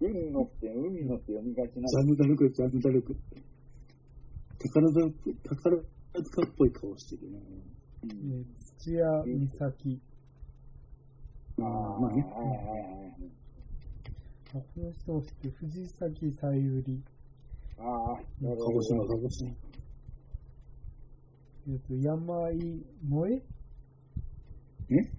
[0.01, 3.17] 海のって、海のって読みがちなジャムダルク、ジャムダルク。
[4.59, 5.77] 宝塚っぽい、宝
[6.23, 7.39] 塚っぽい顔してるね。
[8.05, 8.45] えー
[8.79, 10.01] 土屋美咲。
[11.59, 12.23] ああ、まあね。
[12.23, 13.40] はいはいはい。
[14.53, 17.01] あ、この人も知ってる、藤崎さゆり。
[17.79, 18.79] ああ、なる鹿ほど。
[18.81, 19.51] 児島、鹿児島。
[21.69, 22.59] えっ、と、山井
[23.09, 23.37] 萌え？
[24.93, 25.13] ね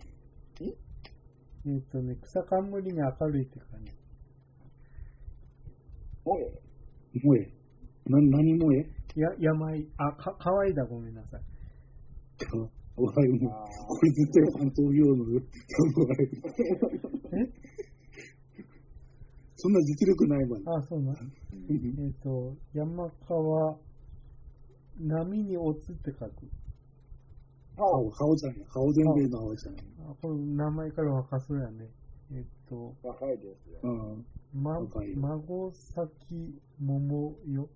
[0.59, 1.77] え？
[1.77, 3.91] っ、とね、草冠に明るいって感じ。
[6.25, 6.61] もえ？
[7.19, 7.47] 萌え？
[8.09, 8.85] な、何萌え？
[9.15, 11.41] や、山井、あ、か、かわいいだ、ごめんなさい。
[12.45, 12.71] かわいい。
[12.97, 13.51] もう
[13.87, 15.39] これ絶対関東業の？
[17.31, 17.47] え？
[19.61, 20.57] そんな実力ないわ。
[20.79, 21.13] あ、そうな。
[21.53, 23.77] えっ、と、山川、
[24.99, 26.31] 波に落ちって書く。
[27.77, 28.65] 顔、顔じゃない。
[28.73, 29.81] 顔全米の顔じゃない。
[30.09, 31.87] あ、これ名前から若そうやね。
[32.33, 33.79] えっ、と、若いですよ。
[33.83, 34.63] うん。
[34.63, 34.79] ま、
[35.15, 37.69] 孫崎桃よ。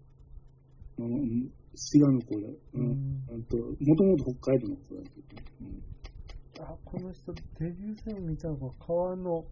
[0.98, 2.48] うん、滋賀の子だ。
[2.48, 2.58] う。
[2.74, 5.42] うんんうんと、もともと北海道の子だけど。
[5.62, 6.66] うん。
[6.68, 9.46] あ、この人、デビュー戦見たのか、川の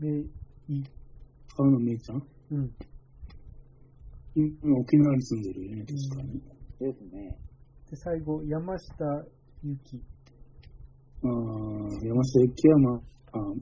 [0.00, 0.24] 目
[1.58, 1.62] い。
[1.62, 2.70] 川野めいちゃんうん。
[4.34, 6.40] 今沖縄に住んでるよね、確かに。
[6.78, 7.38] ですね。
[7.90, 9.26] で、最後、山下
[9.64, 10.00] ゆき。
[11.24, 11.30] ああ、
[12.06, 13.54] 山下由紀はまあ、あ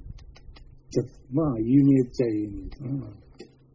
[0.90, 3.12] じゃまあ、有名っちゃ有名かな。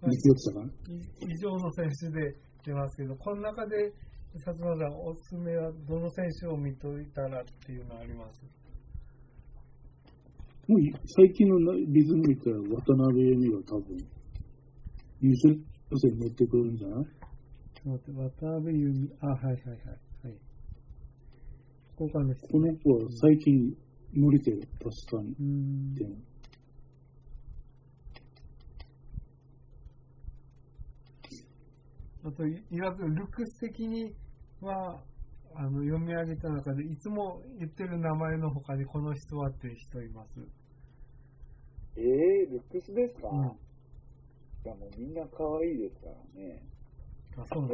[0.09, 0.71] 実力者かな。
[0.93, 3.91] い以上の選手で出ますけど、この中で、
[4.35, 8.39] 薩摩さん、おすすめはどの選手を見といたらっていうのあります？
[10.71, 13.97] もうい最近のなリズム見たら渡辺恵美が多分、
[15.19, 15.59] 優勝
[15.99, 17.05] 戦に乗ってくるんじゃない？
[17.75, 19.11] ちょっと待って、渡辺由美。
[19.19, 19.77] あ、はいはいはい。
[20.23, 20.37] はい。
[21.95, 22.47] 福岡の人。
[22.47, 23.75] この子は最近
[24.15, 25.31] 乗れてる、確かに。
[25.31, 26.23] うーん。
[32.23, 34.15] あと、いいわゆるルックス的に
[34.61, 35.03] は、
[35.53, 40.39] あの読み上げた中で、いつも言ってる名前の他にこの人はっていう人います。
[41.97, 42.05] ええ
[42.45, 43.57] ルックスですか、うん
[44.63, 46.61] いやもうみんな可愛いですからね。
[47.35, 47.69] あ、そうな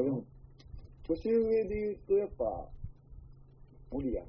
[1.05, 2.45] 年上で言うとやっぱ、
[3.91, 4.25] 森谷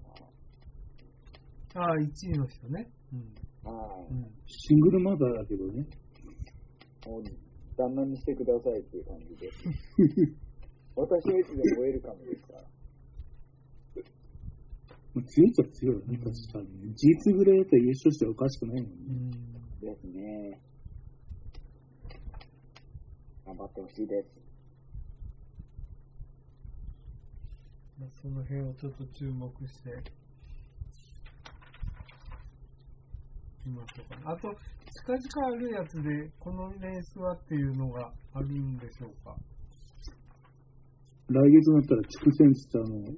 [1.74, 2.90] ああ、1位の人ね。
[3.12, 3.70] うん。
[3.70, 4.12] はい。
[4.12, 4.26] うん。
[4.46, 5.86] シングルマザーだけどね。
[7.06, 7.22] もう、
[7.76, 9.50] 旦那にしてくださいっていう感じで。
[10.96, 12.64] 私はいつでもウェルカムですから。
[15.14, 16.94] まあ強いっちゃ強いよね、確かに。
[16.94, 19.36] G2 ぐらいだったら優勝しておかしくないもんうね。
[19.54, 19.57] ん。
[19.80, 20.60] ですね。
[23.46, 24.28] 頑張ってほしいです。
[27.98, 29.90] まあ、その辺をちょっと注目して
[33.64, 34.22] みましょうかね。
[34.24, 34.54] あと、
[35.06, 39.36] 近々あるやつで、このレースはっていうのがあるんでしょうか？
[41.28, 43.12] 来月になったら地区戦って言ったらあの、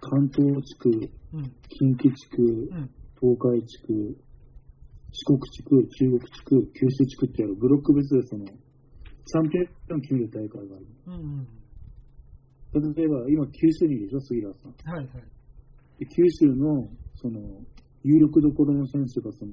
[0.00, 1.54] 関東地区、うん。
[1.68, 2.90] 近畿地区、うん。
[3.20, 4.16] 東海地区、
[5.12, 10.86] 四国地区、中国地区、九州地区ってやるブロック別でその、チャンピオンを決める大会がある。
[11.06, 11.14] うん
[12.72, 12.94] うん。
[12.94, 14.94] 例えば、今九州にいるでしょ、杉浦さん。
[14.94, 15.24] はいはい。
[15.98, 17.40] で九州の、その、
[18.02, 19.52] 有力どころの選手が、その、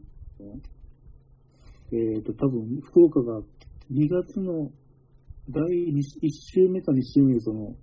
[1.92, 3.42] えっ、と、多分、福岡が
[3.92, 4.72] 2月の
[5.50, 7.76] 第1週目か2週目で、その、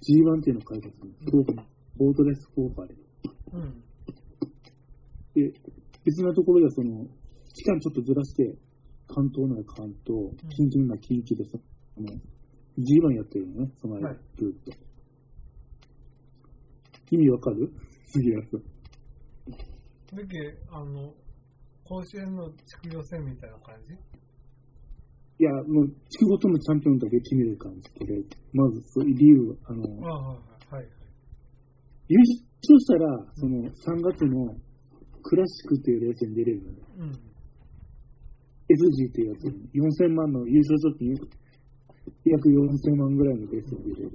[0.00, 1.12] G1 っていうのを開発する。
[1.26, 1.52] 福岡、
[1.96, 2.94] ボートレス福岡で。
[3.52, 3.82] うん。
[5.34, 5.52] で、
[6.04, 7.06] 別なところでは、その、
[7.54, 8.56] 期間ちょっとずらして、
[9.08, 11.58] 関東なら関東、近畿なら近畿で、そ
[12.00, 12.08] の、
[12.78, 14.72] G1 やってるのね、その間、はいずっと。
[17.10, 17.70] 意味わかる？
[18.06, 18.60] 杉浦さん。
[20.16, 21.12] だけあの、
[21.84, 23.94] 甲子園の地区予選みたいな感じ？
[23.94, 28.14] いや、もう、地区ごとのチャンピオンだけ決める感じで、
[28.52, 30.88] まず、そういう理由、あの、ああ、はいはい。
[32.08, 34.56] 優勝したら、その、3月の
[35.24, 36.60] クラシックっていうレースに出れる。
[36.98, 37.12] うん。
[37.12, 37.18] で、
[38.76, 39.44] SG っていうやつ、
[40.04, 41.16] 4000万の優勝賞金、
[42.24, 44.10] 約4000万ぐらいのレースを出る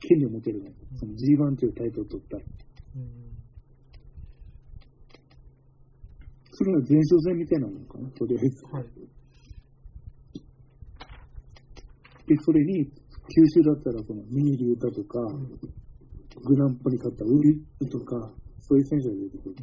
[0.00, 0.70] 権利を持てるの。
[0.96, 2.42] その G1 というタイトルを取ったら。
[2.96, 3.28] うん
[6.58, 8.64] それが前哨戦みたいなものかな、とりあえず。
[8.66, 8.84] はい。
[12.26, 15.20] で、それに、九州だったら、その、ミニリュータとか、
[16.42, 19.54] グランプに勝ったウリとか、そういう選手が出てくる。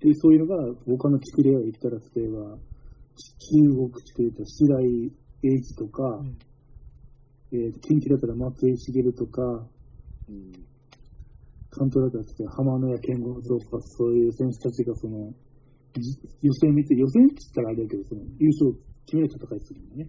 [0.00, 6.38] で、そういうのが、他の地区では言ったら、例えば、中国地区で言ったら白井英二とか、うん
[7.50, 9.42] えー近畿だったら松井茂とか、
[10.28, 10.52] うん。
[11.70, 15.32] 関東だったら浜野谷健吾とか、そういう選手たちがその、
[15.94, 18.74] じ予選見て、予選って言ったらあれだけど、その優勝を
[19.06, 20.08] 決める戦いするんだね。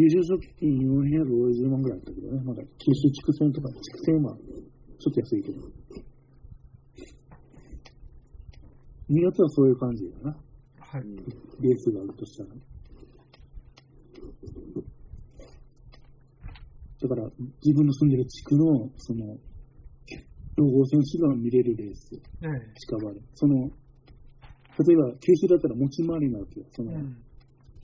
[0.00, 5.60] 優勝賞金450万ぐらいあったけどね、まだ九州地区戦とか、地区戦はちょっと安いけど。
[9.10, 10.36] 2月はそういう感じだな。
[10.78, 11.02] はい。
[11.02, 12.50] レースがあるとしたら。
[17.02, 17.30] だから、
[17.62, 19.36] 自分の住んでる地区の、その、
[20.56, 23.20] 強豪選手が見れるレース、ええ近場で。
[23.34, 23.68] その、
[24.78, 26.66] 例えば、九州だったら持ち回りなわけよ。
[26.72, 27.22] その、うん。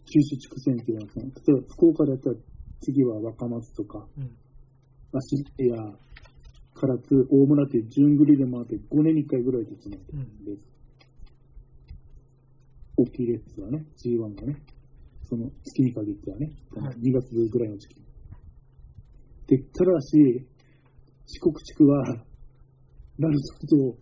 [0.06, 2.36] 九州地区戦っていうのは、例えば福岡だったら
[2.80, 4.30] 次は若松とか、うん。
[5.12, 5.76] 芦屋、
[6.74, 10.44] 唐津、大村っていう順繰りで回って5年に1回ぐらいでつなってうん。
[10.44, 10.60] レース。
[12.96, 14.62] 大きいレースはね、G1 がね、
[15.28, 18.06] その月に限ってはね、はい2月ぐらいの時期。
[19.48, 20.46] で、ただし、
[21.26, 22.04] 四国地区は、
[23.18, 23.38] なる
[23.68, 23.96] と、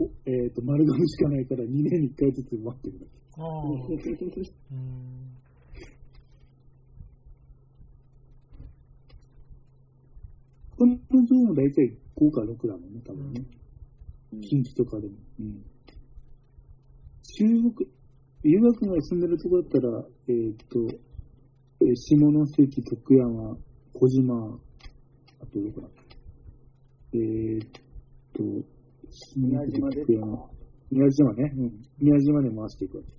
[0.00, 3.18] おえっ、と、丸亀しかないから2年に1回ずつ待ってるだけ。
[3.38, 3.62] ああ。
[4.72, 5.38] うん。
[10.78, 10.94] この
[11.26, 12.94] ゾーンも大体5か6だもん。
[12.94, 13.42] ね、多分ね。
[14.32, 14.40] うん。
[14.40, 15.14] 近畿とかでも。
[15.40, 15.64] うん。
[17.22, 17.90] 中国、
[18.44, 19.20] 留学が住ん。
[19.20, 20.78] でるとこだったら、えーっと、
[21.80, 23.56] えー下関、徳山、
[23.92, 24.60] 小島、
[25.40, 25.88] あとどこだ
[27.14, 27.68] えーっ
[28.34, 28.42] と、
[29.36, 30.04] 宮島で。
[30.90, 31.52] 宮島ね。
[31.56, 31.82] うん。
[31.98, 33.17] 宮島で回していくわけ。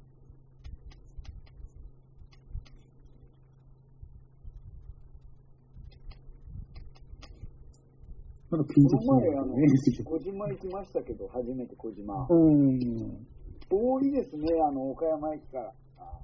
[8.49, 12.27] まだピンことの前、あの小島行きましたけど、初めて小島。
[12.29, 13.27] うん。
[13.69, 15.73] 遠いですね、あの、岡山駅から。
[15.97, 16.19] あ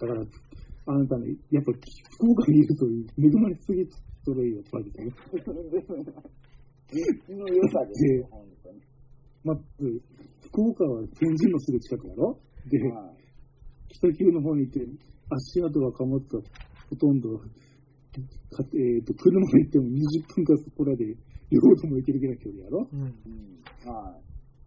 [0.00, 0.20] だから、
[0.86, 1.72] あなたね、やっぱ
[2.18, 3.86] 福岡にいると恵まれすぎ
[4.24, 5.12] それやっぱりね。
[6.90, 8.80] 立地の良さですよ、本当に。
[9.44, 9.62] まず、
[10.50, 12.38] 福岡は天神のすぐ近くだろ？
[12.66, 13.20] で、はい
[13.92, 14.86] 北九の方に行って、
[15.30, 16.42] 足跡若松は
[16.90, 17.40] ほとんど、
[18.50, 21.06] かえー、と車で行っても20分かそこらで、
[21.50, 22.88] 両方とも行けるぐらいの距離やろ？
[22.92, 23.00] うん。
[23.00, 23.90] うん。
[23.90, 24.18] は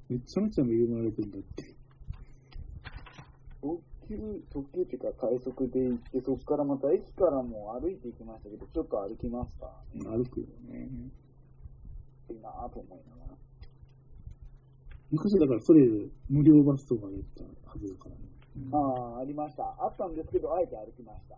[0.09, 0.13] い。
[0.13, 1.75] めちゃめちゃ恵まれてるんだって。
[3.61, 4.15] 特急、
[4.51, 10.17] 特急っていうか快速で行って、そこからまた駅からも歩いて行きましたけど、ちょっと歩きますからね。
[10.17, 10.89] 歩くよね。
[12.29, 13.37] いいなぁと思いながら。
[15.11, 15.85] 昔だからそれ
[16.27, 18.21] 無料バスとかで行ったはずだからね。
[18.71, 19.63] ああ、ありました。
[19.79, 21.37] あったんですけど、あえて歩きました。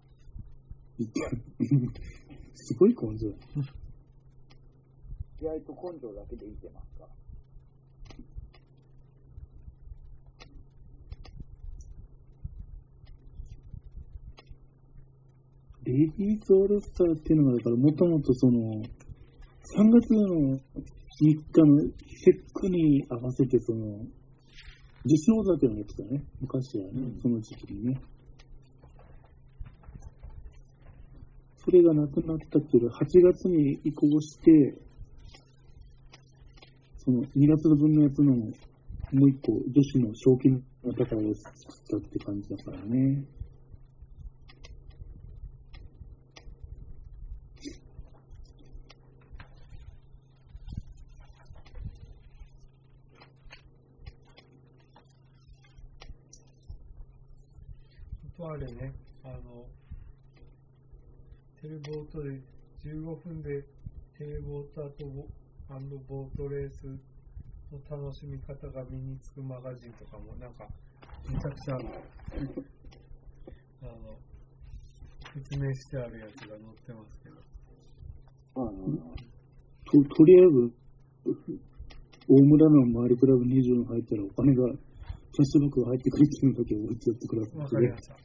[0.98, 3.34] すごい根性や。
[5.42, 7.10] 意外と根性だけで生きてますから。
[15.84, 20.60] レディースオールスターっていうのが、だからもともとその、3月の3
[21.20, 21.82] 日の
[22.24, 24.00] 節句に合わせて、その、
[25.06, 26.24] 受賞座っていうのをやってたね。
[26.42, 28.02] 昔はね、うんその時期にね。
[31.66, 32.92] それがなくなったけど、8
[33.24, 34.76] 月に移行して、
[36.98, 38.52] その2月の分のやつの、も
[39.26, 43.26] う一個、女子の賞金の高いを作ったって感じだからね。
[58.38, 58.94] あれね、
[61.66, 62.30] テレボートで
[62.86, 63.66] 15分で
[64.16, 65.26] テレボートとボ
[66.08, 66.86] ボートレース
[67.74, 70.68] の楽しみ方が身につくマガジンとかもなんか
[71.28, 71.90] めちゃくちゃあの
[75.34, 77.38] 説明してあるやつが載ってますけど。
[78.58, 78.72] うん。
[79.86, 80.72] ととりあえず、
[82.30, 84.78] 大村の周りクラブ20入ったらお金が、キャ
[85.42, 87.52] ッシュバックが入ってくるっていうのだけ覚えてやってください。
[87.58, 88.16] わかりました。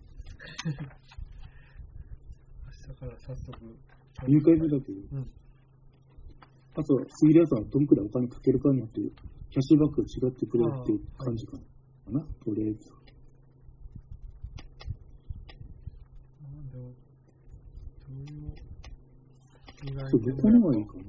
[3.01, 3.57] から早速。
[4.29, 5.31] 入会費だけど、うん。
[6.75, 9.01] ああと、杉浦さんはどんくらいお金かけるかによって、
[9.51, 11.57] キャッシュバックが違ってくれるっていう感じか
[12.11, 12.93] な、とりあえず。
[20.11, 21.03] そう、どこのがいいかな。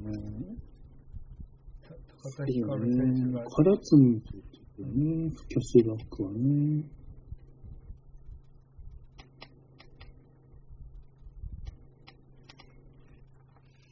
[2.24, 4.38] 高田ひかる選手が、カラツムって
[4.84, 6.86] ね、キャッシュバックはね。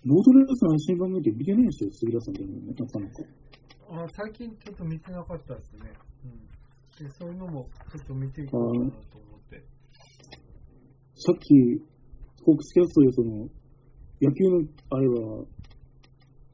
[0.05, 3.07] ロードレースの配信番組って見てないんですよ、杉浦さんでもね、なかな？
[3.09, 3.23] か。
[3.91, 5.91] あ最近ちょっと見てなかったですね。
[6.23, 7.05] うん。
[7.05, 9.63] で、そういうのもちょっと見ていこうかなと思って。
[11.15, 11.53] さっき、
[12.45, 13.49] フォークスキャストでその、
[14.21, 15.45] 野球の、あれは、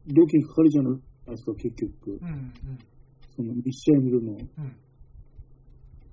[0.07, 2.17] 料金かかるじゃないですか、結局。
[2.21, 2.53] うん、うん、
[3.35, 4.31] その、一試合見るの。
[4.33, 4.75] うん。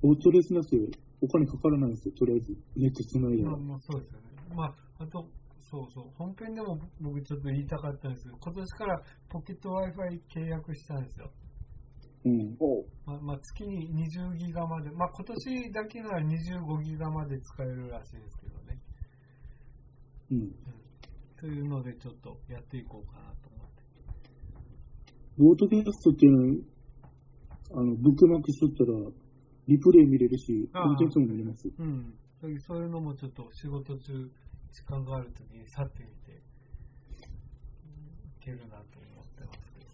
[0.04, 0.78] オートレースなしで
[1.20, 2.56] お金かからないんですよ、とりあえず。
[2.76, 3.42] ネットつないで。
[3.44, 4.26] まあ、まあ、そうですよね。
[4.56, 5.28] まあ、あと、
[5.72, 11.30] そうそう、本編でも僕ちょっと言いたかったんですけど、今年からポケット Wi-Fi 契約したんですよ。
[12.26, 12.58] うん。
[13.06, 18.80] まあ、まあ、月に20ギガまで、まあ、今年だけなら25ギガまで使えるらしいですけどね。
[20.30, 20.52] うん。
[21.40, 23.82] というので、ちょっとやっていこうかなと思って。
[25.40, 29.10] オートキャストっていうのは、あの、ブックマークしとったら、
[29.68, 31.66] リプレイ見れるし、コンテンツも見れます。
[31.78, 32.14] うん。
[32.42, 34.30] そういうのもちょっと仕事中、
[34.72, 36.44] 時間があるときに去ってみて、い
[38.40, 39.92] けるなと思ってますけど。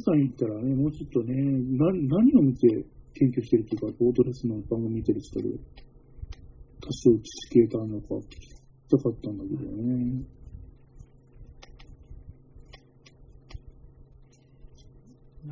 [0.00, 2.68] さん行ったらね、もうちょっとね、な何を見て
[3.14, 8.48] 研究してるっていうか、オートレースの番組見てる人で、多少知識得たのか聞き
[8.88, 10.37] たかったんだけどね。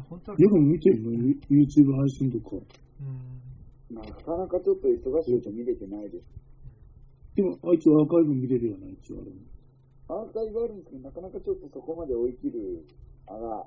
[0.03, 2.57] 本当は、よく見てるの ?YouTube 配信とか。
[3.01, 3.95] うん。
[3.95, 6.25] なかなかちょっと忙しいと見れてないです。
[7.37, 9.37] でも、あいつはアーカイブ見れるよな、一応あれも。
[10.09, 12.85] アーカイブあるんですけど、なかなかちょっとそこまで追い切る、
[13.27, 13.67] あが、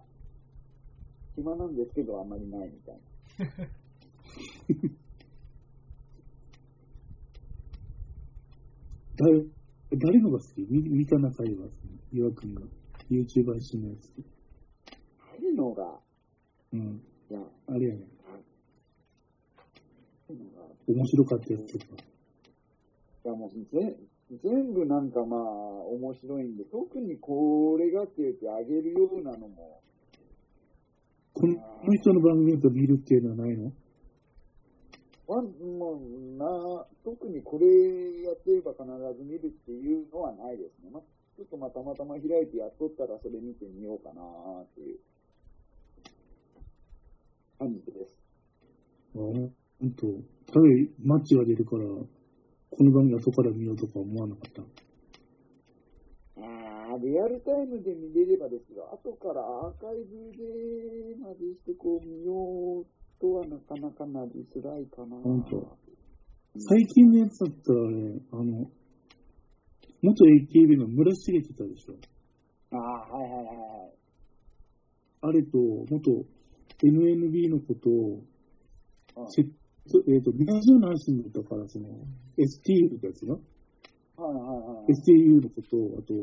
[1.35, 2.99] 暇なんですけど、あんまりないみたい
[3.39, 3.45] な。
[9.17, 9.45] 誰、
[9.97, 10.61] 誰のが好き？
[10.69, 11.67] 見見た中では、
[12.13, 12.61] 岩君が。
[13.09, 14.13] YouTube 配信のやつ。
[15.19, 15.99] あるのが、
[16.73, 17.01] うん。
[17.29, 18.07] いや、あれやね。
[20.87, 22.03] 面白かったやつとか。
[23.25, 23.97] いやもうぜ
[24.43, 29.81] 全部なんかまあ面白いんで、特にこれがって言ってあげるようなのも、
[31.33, 31.53] この
[31.93, 33.71] 人の番組だと見るっていうのはないの？
[35.27, 35.45] わん
[35.77, 37.65] もうな特にこれ
[38.23, 38.85] やってれば必
[39.17, 40.89] ず見るっていうのはないですね。
[40.91, 44.21] まちょっとまあたまたま開いてやっとったらそれ見てみようかな
[44.61, 44.99] っていう
[47.59, 48.15] 感じです。
[49.15, 49.51] あほん
[49.93, 50.07] と。
[50.47, 50.65] ただ
[51.03, 54.61] マッチが出るから、この番組後から見ようとか思わなかった？
[56.41, 62.85] ああ、リアルタイムで見れればですが、後からアーカイブでまでしてこう見よう
[63.19, 65.17] とはなかなかなりづらいかな。
[65.21, 65.77] 本当
[66.57, 68.71] 最近のやつだったらね、あの、
[70.01, 71.95] 元 AKB の村重ってたでしょ？
[72.71, 72.79] ああ、
[73.11, 73.93] はいはいはいはい。
[75.21, 75.57] あれと、
[75.91, 76.25] 元
[76.83, 78.21] NNB のことを、
[79.17, 79.43] うんせ
[80.07, 81.87] えっ、と、同じような話になったから、その、
[82.37, 83.41] STU ってやつよ。
[84.17, 84.93] はいはいはい。
[84.93, 86.13] STU のこと、あと、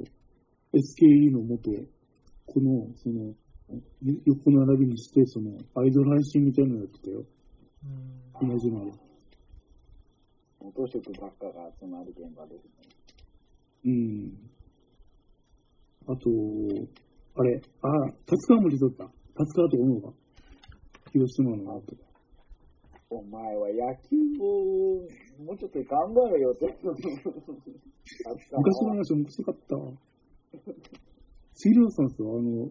[0.73, 1.71] SKE の元、
[2.47, 3.35] この、その、
[4.25, 7.25] 横並びにして、その、アイドル配信みたいなのやってたよ。
[8.41, 8.49] うん。
[8.49, 8.93] 同じので。
[10.61, 12.71] 元職ばっかが集まる現場ですね。
[13.87, 14.51] うん。
[16.07, 16.31] あと、
[17.35, 19.05] あれ、あ、達川も出とった。
[19.35, 20.13] 達川と小野が。
[21.13, 21.83] 広島の後。
[23.09, 25.07] お前は野球を
[25.45, 26.67] もうちょっと頑張れよって。
[26.67, 26.75] あっ
[28.51, 29.93] た昔の話面白かったわ。
[31.55, 32.71] 杉浦さんさ、あの、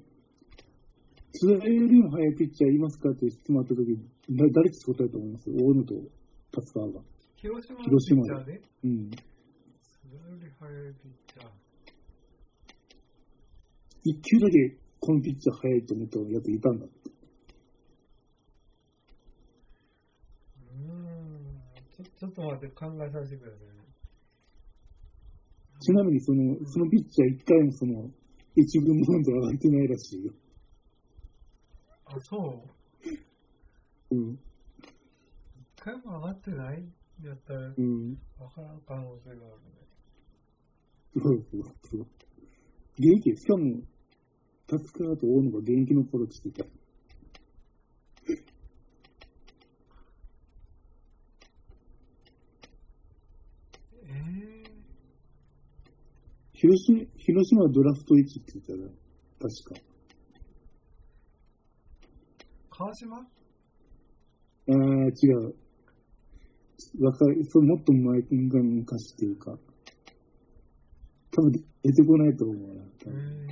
[1.31, 5.49] 津田よりも速いピッチャーいますかって質問あった時に、だ誰って答えたと思います？
[5.49, 5.95] 大野と
[6.51, 7.01] 達川が。
[7.35, 9.11] 広島のピ広島ッチャーで、うん。
[9.11, 11.49] それより速いピッチャー。
[14.03, 17.09] 一球だけこのピッチャー速いと思ったやついたんだって。
[20.71, 22.04] うーん。
[22.17, 23.73] ちょっと待って、考えさせてくださいね。
[25.81, 28.09] ちなみにその、そのピッチャー一回もその、
[28.55, 30.33] 一軍マウンド上がってないらしいよ。
[32.05, 32.63] あ、そ
[34.11, 34.15] う？
[34.15, 34.31] うん。
[34.31, 34.39] 一
[35.77, 36.81] 回も上がってない？
[36.81, 38.17] んやったら、うん。
[38.39, 39.85] わからん可能性があるね。
[41.17, 42.01] そうそうそう。
[42.97, 43.81] 現役、しかも、
[44.67, 46.69] 達川と大野が現役の頃って言ってた。
[54.07, 54.63] え
[56.65, 58.89] 広島、広島はドラフト1って言ったら、
[59.39, 59.81] 確か。
[62.71, 63.17] 川島？
[63.17, 65.55] あー、違う。
[67.05, 69.59] わかる、そう、もっと前が昔っていうか、
[71.31, 73.47] 多分出てこないと思うな、多分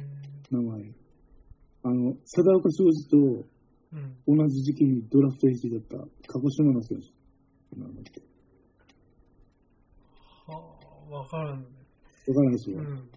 [0.50, 0.92] 名前。
[1.84, 3.46] あの、貞岡庄司と
[3.94, 4.18] うん。
[4.26, 5.98] 同じ時期にドラフト1位だった
[6.34, 7.80] 鹿児島の選手。
[7.80, 8.22] なんだっけ
[10.48, 10.78] は
[11.12, 11.83] あ、わからんね。
[12.28, 12.78] わからないでしょ。
[12.78, 13.10] うん。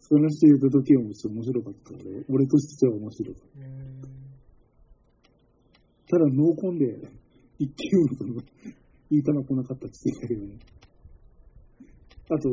[0.00, 2.24] その人言った時はもちろん面白かった俺。
[2.28, 3.60] 俺としては面白かった。
[3.60, 4.18] え
[6.08, 7.10] ただ、濃厚で、
[7.58, 8.40] 一球もその、
[9.10, 10.58] いい球来なかったって言ってたけどね。
[12.30, 12.48] あと、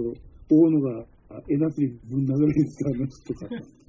[0.49, 3.84] 大野が、あ枝釣りぶん殴られてたのとか。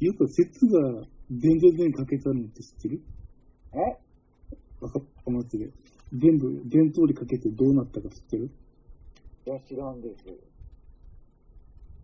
[0.00, 3.02] よく説が全然全かけたのって知ってる？
[3.74, 3.76] え？
[4.80, 5.70] 若松で。
[6.12, 8.50] 全部、全通りかけてどうなったか知ってる？
[9.46, 10.24] いや、知らんです。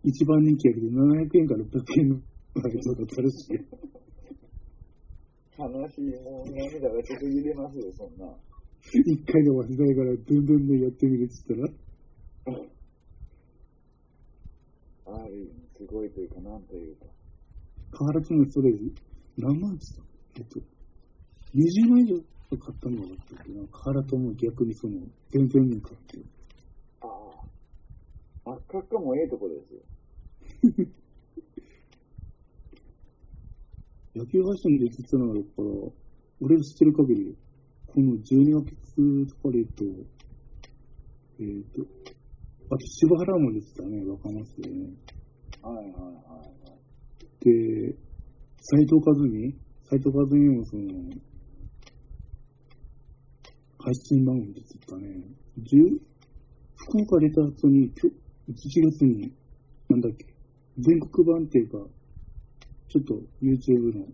[0.03, 2.21] 一番人気やけど700円から600円の
[2.55, 3.53] バイトだったらしい。
[5.57, 8.27] 悲しい、もう涙がちょっと揺れますよ、そんな。
[8.93, 11.69] 一回で忘れないから、どんどんどんやってみるって言っ
[12.45, 12.61] たら、
[15.17, 17.07] ある意味、すごいというか、なんというか。
[17.97, 18.71] 河原君もそれ、
[19.37, 19.85] 何万って
[20.35, 20.61] 言ったえっと、
[21.55, 22.21] 20万以上
[22.59, 24.99] 買ったのだったけど、河原君も逆にその、
[25.31, 26.19] 全然に買って。
[27.01, 27.07] あ
[28.45, 28.51] あ。
[28.51, 29.81] 赤かもええとこですよ。
[34.13, 35.65] 野球発信で言ってたのだから、
[36.39, 37.35] 俺が知ってる限り、
[37.87, 39.85] この12月とかで言うと、
[41.39, 41.81] えっ、と、
[42.69, 44.93] あと柴原も出てたね、若松でね。
[45.63, 46.66] はいはいはいはい。
[47.47, 47.95] で、
[48.59, 49.55] 斎藤和美
[49.89, 50.83] 斎藤和美もその、
[53.79, 55.07] 配信番組でつったね。
[55.59, 55.97] 10
[56.75, 58.09] 福岡出た後に、きょ
[58.49, 58.53] 1
[58.91, 59.31] 月に、
[59.89, 60.25] なんだっけ、
[60.77, 61.77] 全国版っていうか、
[62.89, 64.07] ちょっと YouTube の、や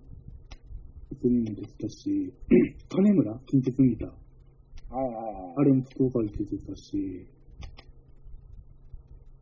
[1.19, 2.34] つにも出てたし、
[2.89, 4.09] 金村近鉄ギター。
[4.95, 5.53] はいはいはい。
[5.57, 7.27] あれも福岡で出てたし、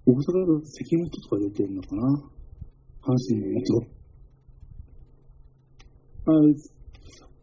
[0.05, 2.31] 大阪の関本とか出てるのかな
[3.01, 4.01] 阪神の元。
[6.25, 6.31] あ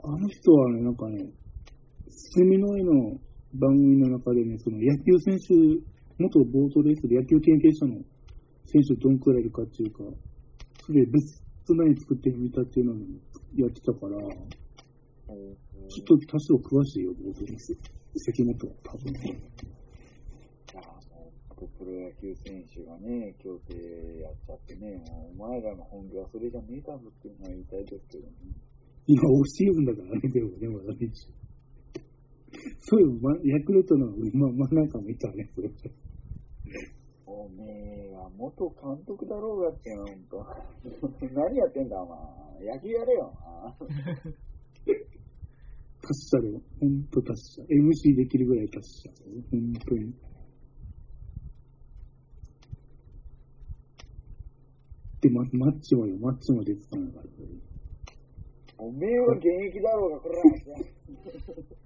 [0.04, 1.30] あの人はね、なんかね、
[2.09, 3.18] セミの絵の
[3.54, 5.54] 番組の中でね、その野球選手、
[6.18, 8.00] 元ボートレースで野球研究者の
[8.66, 10.04] 選手どんくらいいるかっていうか、
[10.86, 12.96] それでベストナイン作ってみたっていうのを
[13.56, 14.16] やってたから、
[15.88, 17.76] ちょっと多少詳しいよ、ボートレース。
[18.16, 19.78] 関本は多分。
[21.59, 23.74] いやもうプロ野球選手がね、協定
[24.22, 28.32] やっちゃってね、もうお前らの本業はそれじゃねえだろっていうのは言いたいですけどね。
[29.09, 31.11] 今、オフシーズンだからね、でもね、まだね。
[32.80, 35.70] そういう、ま、ヤクルトの、ま、ま、なんかもいたね、それ。
[37.26, 40.46] おめえは元監督だろうがって、ほんと。
[41.34, 42.06] 何やってんだ、お
[42.61, 42.76] 前。
[42.76, 43.34] 野球やれよ、
[43.80, 44.34] お前
[46.00, 46.48] 達者で、
[46.80, 47.62] ほんと達者。
[47.66, 49.11] MC できるぐらい達者。
[49.50, 50.28] ほんとに。
[55.21, 57.33] で、ま、マッチもよ、マッチも出てたんだから。
[58.79, 60.35] おめえは現役だろうが、これ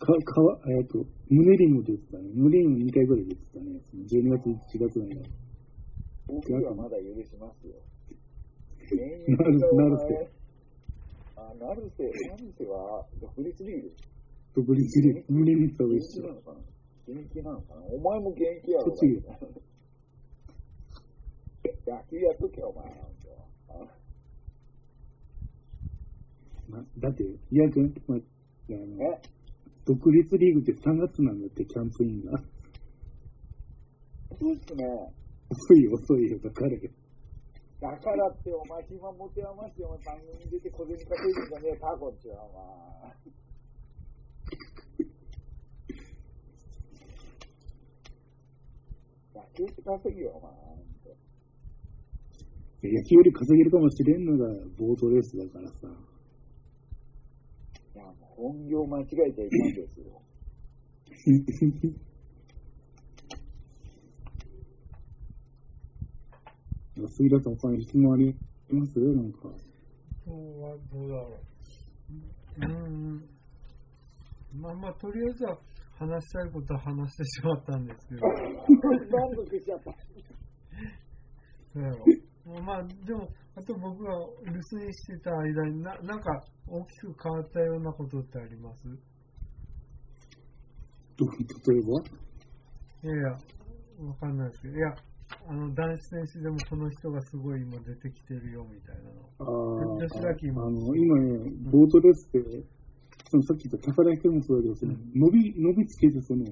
[0.00, 2.30] か、かわ、えっと、胸にも出てたね。
[2.34, 3.80] 胸にも2回ぐらい出てたね。
[3.90, 5.22] その12月、1月の間。
[6.26, 7.74] 僕はまだ許しますよ。
[8.80, 8.96] 現
[9.28, 10.30] なるなるせ
[11.36, 13.92] あ、なるせ、なるせは独立リーグ？
[14.56, 16.60] 独立リーグ、胸にさ、現一緒役なのかな？
[17.06, 17.82] 現役なのかな？
[17.82, 18.84] お前も現役やろ。
[18.92, 19.26] 栃木
[21.86, 23.10] 野球やっとけよ、お前。
[26.70, 29.20] ま、だって、いやくん、ま、あのえ？
[29.84, 32.38] 独立リーグって3月なんだって、キャンプインが。
[34.38, 34.84] そうっすね。
[35.50, 36.78] 遅いよ、遅いよ、だからよ。
[37.80, 42.60] だからって、お前暇持て余して、お前番組に出て小銭稼いでんじゃねえか、こっちは、お前。
[49.42, 50.69] 野球って稼ぎよ、お前。
[52.82, 54.46] 野球より稼げるかもしれんのが、
[54.78, 55.76] ボートレースだからさ。
[57.94, 60.22] いや、もう本業間違えちゃいかんですよ。
[67.16, 68.34] 杉田さん、他に質問あり
[68.70, 68.98] ます？
[68.98, 69.48] なんか。
[70.24, 71.40] そうはどうだろ
[72.58, 72.60] う。
[72.60, 73.24] うーん。
[74.52, 75.58] まあまあ、とりあえずは
[75.98, 78.20] 話したいことは話してしまったんですけど。
[78.26, 78.36] 満
[79.36, 79.94] 足しちゃった。
[81.72, 82.04] そうやろ
[82.60, 84.10] まあ、でも、あと僕が
[84.46, 88.88] 留守にしてた間にな、なんか大きく変わったようなことってあります？
[91.18, 91.26] 例
[91.76, 92.00] えば？
[93.02, 93.30] いやいや、
[94.06, 94.94] わかんないですけど、いや、
[95.48, 99.28] あの、男子選手でもこの人がすごい今出てきてるよみたいなの。
[99.38, 99.46] あー
[99.98, 102.64] 女子あの、今ね、ボートレースで、
[103.30, 106.44] そのさっき言った高田彦もそうだけど、その伸び、伸びつけて、その、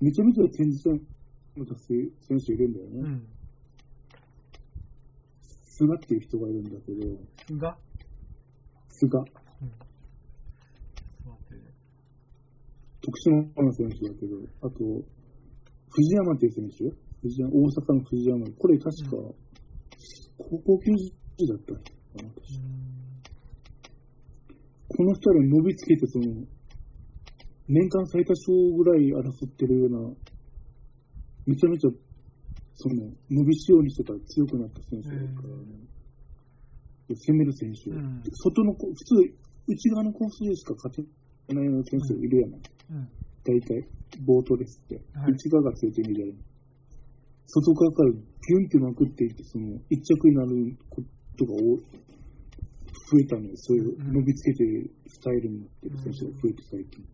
[0.00, 0.90] めちゃめちゃ展示した
[2.28, 3.00] 選手いるんだよね。
[3.00, 3.26] うん。
[5.78, 6.98] 菅っていう人がいるんだけど、
[7.56, 7.78] が？
[8.90, 9.18] 菅。
[9.18, 9.24] うん。
[13.00, 14.74] 徳島の選手だけど、あと、
[15.90, 16.90] 藤山っていう選手？
[17.22, 18.44] 藤山、大阪の藤山。
[18.58, 19.16] これ確か、
[20.36, 21.80] 高校球児だったか
[22.16, 22.30] な、
[24.88, 26.24] この二人伸びつけて、その、
[27.68, 29.98] 年間最多勝ぐらい争ってるような、
[31.46, 31.90] めちゃめちゃ、
[32.78, 35.82] その、伸びしようにしてたら強くなった選手だからね。
[37.08, 39.14] で攻める選手、うん外のコ、普通、
[39.66, 41.02] 内側のコースでしか勝て
[41.52, 42.60] ないような選手いるやない。
[42.92, 43.08] うん。
[43.42, 43.88] 大体、
[44.24, 45.02] ボートレスって。
[45.12, 46.34] はい内側が強いてみたいな。
[47.46, 51.02] 外側からビュンってまくっていって、その、一着になるこ
[51.36, 51.82] とが多い。
[53.10, 53.52] 増えたのよ。
[53.56, 57.04] そういううん伸びつけてるスタイルになってる選手が増えて最近。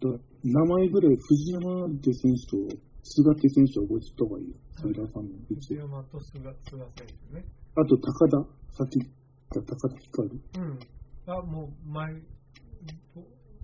[0.00, 4.54] だ名前ぐらい藤山っ選手と菅っていう選手は覚えてた方がいいよ。
[4.76, 5.78] 杉田さんのうち内。
[5.78, 7.44] 山と菅菅選手ね。
[7.76, 8.60] あと高田。
[8.72, 9.10] さっき言っ
[9.50, 10.28] た高田光。
[10.28, 10.78] うん。
[11.26, 12.22] あ、もう、マイ、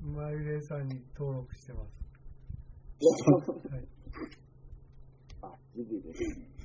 [0.03, 2.07] マイレーサーに登録してます。
[3.73, 3.89] はい。
[5.43, 6.57] あ、ジジですね。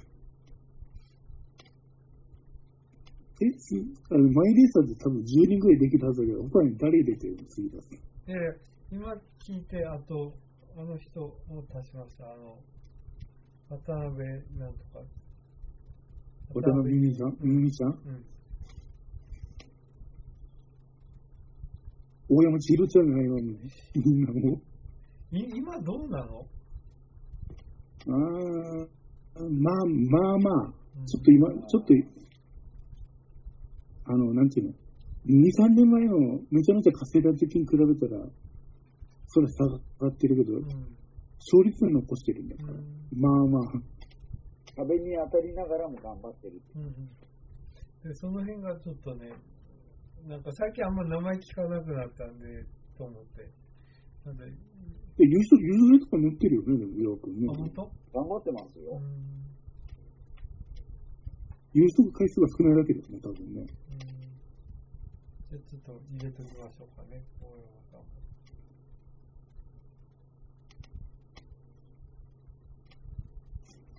[3.42, 3.76] え、す
[4.12, 8.00] あのマイレーサーで多分10人ぐらいできるはずだけど、他に誰入れてるの杉田さん。
[8.26, 8.62] で、
[8.92, 10.34] 今聞いて、あと、
[10.78, 11.40] あの人を
[11.74, 12.26] 足しました。
[12.26, 12.60] あの、
[13.70, 14.28] 渡辺
[14.60, 15.00] なんとか。
[16.54, 17.38] 渡辺美美さん？
[17.42, 17.90] 美美ちゃん？
[17.90, 18.26] うん。
[22.30, 23.58] 大山千尋ちゃんがいないのに。
[23.96, 24.60] みんなも
[25.32, 25.38] う。
[25.38, 26.46] い今どうなの？
[28.08, 28.14] あー、
[29.40, 31.94] まあまあまあうん、ちょっと今、ちょっと、
[34.08, 34.74] あの、なんていうの、
[35.28, 35.34] 2、
[35.68, 36.18] 3年前の
[36.52, 38.28] めちゃめちゃ稼いだ時に比べたら、
[39.34, 40.66] それ下がってるけど、うん。
[41.40, 42.74] 勝率は残してるんだから。
[43.16, 43.64] まあまあ、
[44.76, 46.62] 壁に当たりながらも頑張ってる。
[46.76, 46.94] うんうん。
[48.04, 49.32] で、その辺がちょっとね、
[50.28, 52.66] なんか最近あんま名前聞かなくなったんで、
[52.98, 53.50] と思って。
[54.26, 54.50] なんで、え
[55.24, 57.56] 優勝、優勝とか乗ってるよね、でも、岩君ねあ、。
[57.56, 57.92] 本当？
[58.14, 59.00] 頑張ってますよ。
[59.00, 59.42] うん。
[61.74, 63.62] 優勝回数が少ないだけですね、多分ね。
[63.62, 64.02] うん
[65.52, 67.60] じゃあちょっと入れておきましょうかね、大山
[67.92, 68.21] さんも。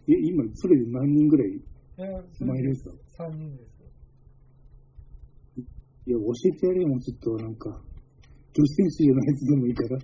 [0.09, 1.62] え、今、それで何人ぐらいい
[1.96, 3.88] や、それでマイレーサー3人ですよ。
[6.07, 7.70] いや、教えてやれよ、もうちょっと、なんか、
[8.55, 9.98] 女子選手じゃないやつでもいいから。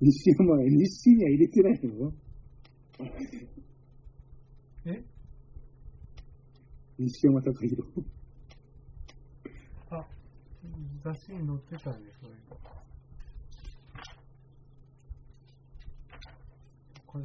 [0.00, 2.12] 西山、西には入れてないの？
[4.86, 5.04] え？
[6.98, 7.88] 西山隆弘。
[9.90, 10.06] あ、
[11.02, 12.56] 雑誌に載ってたんです、そういうの。
[17.08, 17.24] これ、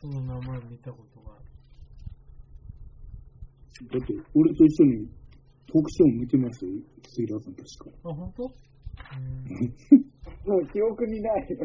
[0.00, 1.44] その名前見たことがある。
[3.90, 5.08] だって、俺と一緒に
[5.66, 6.64] トークショーも見てます？
[6.66, 6.70] よ、
[7.08, 7.98] 杉田さん確か。
[8.10, 8.44] あ、本当？
[8.44, 8.48] う
[9.16, 9.18] ん
[10.46, 11.48] もう 記憶にない。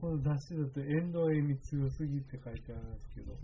[0.00, 3.38] この雑誌だと、遠藤恵美強すぎって書いてあるんですけど、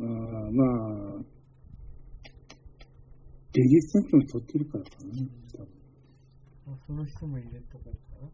[0.00, 0.06] あー
[0.52, 1.22] まあ、
[3.52, 5.14] 芸術作品を撮ってるからかな、
[5.52, 5.79] 多分。
[6.70, 8.30] まあ、その人も入れとこうかな。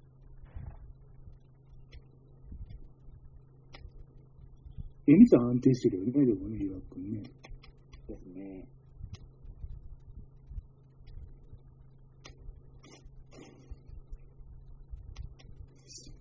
[5.09, 7.23] えみちゃん安定してるよね、でもね、岩君ね。
[7.23, 8.69] ですね。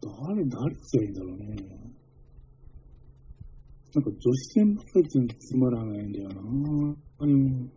[0.02, 0.72] 誰、誰が
[1.04, 1.46] いいんだろうね。
[3.94, 6.36] なんか女子選ばっかり全然つまらないんだよな。
[7.20, 7.68] あの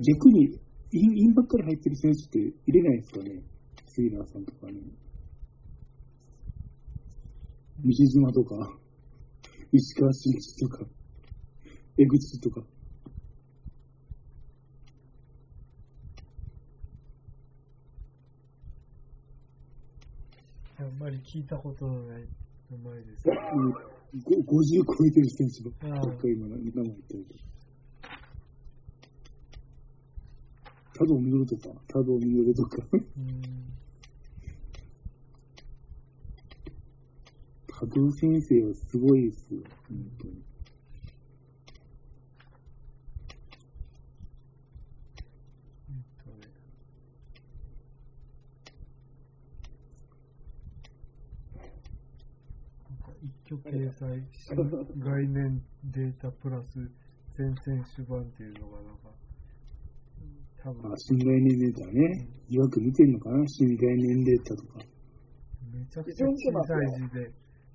[0.00, 0.58] 逆に、
[0.94, 3.42] インインばっかり入ってる選手って入れないですかね。
[3.86, 4.80] 杉浦さんとかね。
[7.82, 8.78] 西島とか、
[9.72, 10.84] 石川真一とか、
[11.96, 12.62] 江口とか。
[20.78, 22.24] あんまり聞いたことのない
[22.70, 23.24] 名前です。
[23.28, 23.72] うん
[24.24, 27.40] ご50超えてる選手ばっかり今、今も言ってるけど。
[30.94, 33.02] 多動見るとか、多動見るとか、うん。
[37.66, 40.44] 多動先生はすごいですよ、本当に。
[52.88, 54.22] なんか一挙掲載、
[54.98, 56.90] 概念データプラス
[57.36, 59.21] 全選手版っていうのがなんか、
[60.62, 62.28] 多分あ、新概念データね。
[62.48, 63.46] 疑惑見てんのかな？
[63.48, 64.78] 新概念データとか。
[65.72, 67.32] めちゃくちゃ小さい字で、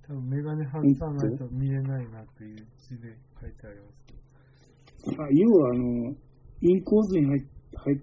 [0.07, 5.21] 多分メガネ外さないと見えないなっていう字で書いてあります。
[5.21, 6.15] あ要は、あの、
[6.61, 7.97] インコースに入っ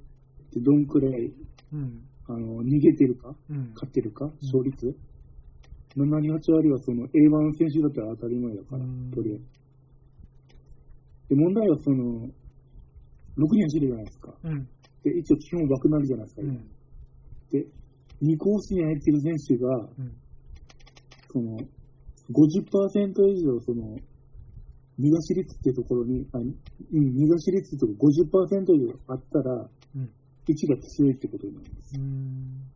[0.53, 1.33] てどんくらい、
[1.73, 2.05] うん。
[2.27, 3.71] あの、逃げてるか、うん。
[3.75, 4.95] 勝ってるか、勝率、
[5.97, 9.45] 7、8割はその A1 選手だったら当たり前だからうん、とりあえず。
[11.31, 12.29] で、問題はその、
[13.37, 14.35] 6人走るじゃないですか。
[14.45, 14.69] うん。
[15.05, 16.71] で、一応基本枠なるじゃないですか、今うん。
[17.51, 17.67] で、
[18.23, 20.13] 2コースに入ってる選手が、うん。
[21.31, 21.59] その、
[22.33, 23.97] 50%以上、その、
[24.99, 26.55] 逃がし率っていうところに、あうん、
[26.93, 30.11] 逃がし率とか50%以上あったら、うん。
[30.49, 31.99] 1が強いってことになるんです。
[31.99, 32.71] うん。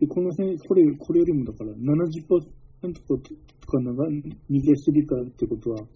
[0.00, 3.18] で、この選これ、これよりもだから70%と
[3.66, 4.04] かなんか
[4.50, 5.86] 逃げすぎたってことは、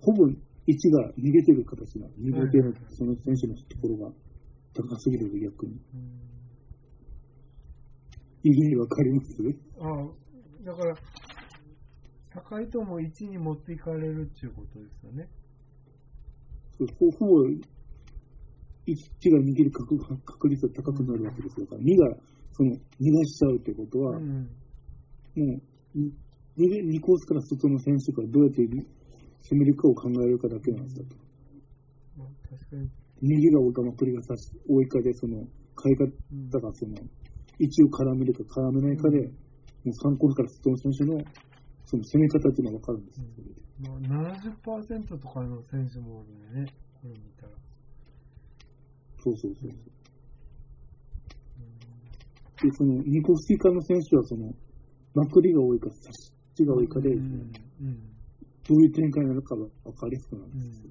[0.00, 0.28] ほぼ
[0.66, 2.12] 1が逃げてる形なの。
[2.14, 4.12] 逃げてる、その選手のところが
[4.74, 5.72] 高すぎる逆に。
[5.72, 6.34] うん
[8.46, 9.34] 意味わかります？
[9.80, 10.06] ああ、
[10.64, 10.94] だから、
[12.28, 15.26] 高いとも1に持っていかれるっていうことですよね。
[16.76, 17.56] そうほほぼ1
[19.30, 19.96] が逃げる確
[20.26, 22.16] 確率が高くなるわけですから2が
[22.52, 24.42] その逃がしちゃうってことは、うん。
[24.42, 24.48] も
[25.36, 25.38] う
[25.98, 26.12] に
[26.58, 28.62] 逃げ2コースから外の選手がどうやって
[29.50, 31.06] 攻めるかを考えるかだけなんですよ。
[32.16, 32.88] まあ、確かに。
[33.50, 35.44] が多いかまくりがさし多いかで、その
[35.82, 35.96] 変え
[36.32, 36.98] うん方がその
[37.58, 41.24] 位置を絡めるか絡めないかで、もう3コースから外の選手の
[41.84, 43.26] その攻め方っていうのが分かるんですよ。
[43.34, 47.52] それでまあ、70%とかの選手もおるんでね、これ見たら。
[49.18, 50.04] そうそうそうそう。
[52.62, 54.54] で、その2コース以下の選手はその
[55.14, 57.22] まくりが多いか、差しが多いかで、うん。
[57.80, 58.13] うん。
[58.66, 60.52] どういう展開になるかが分かりやすくなるん。
[60.52, 60.90] ですよ。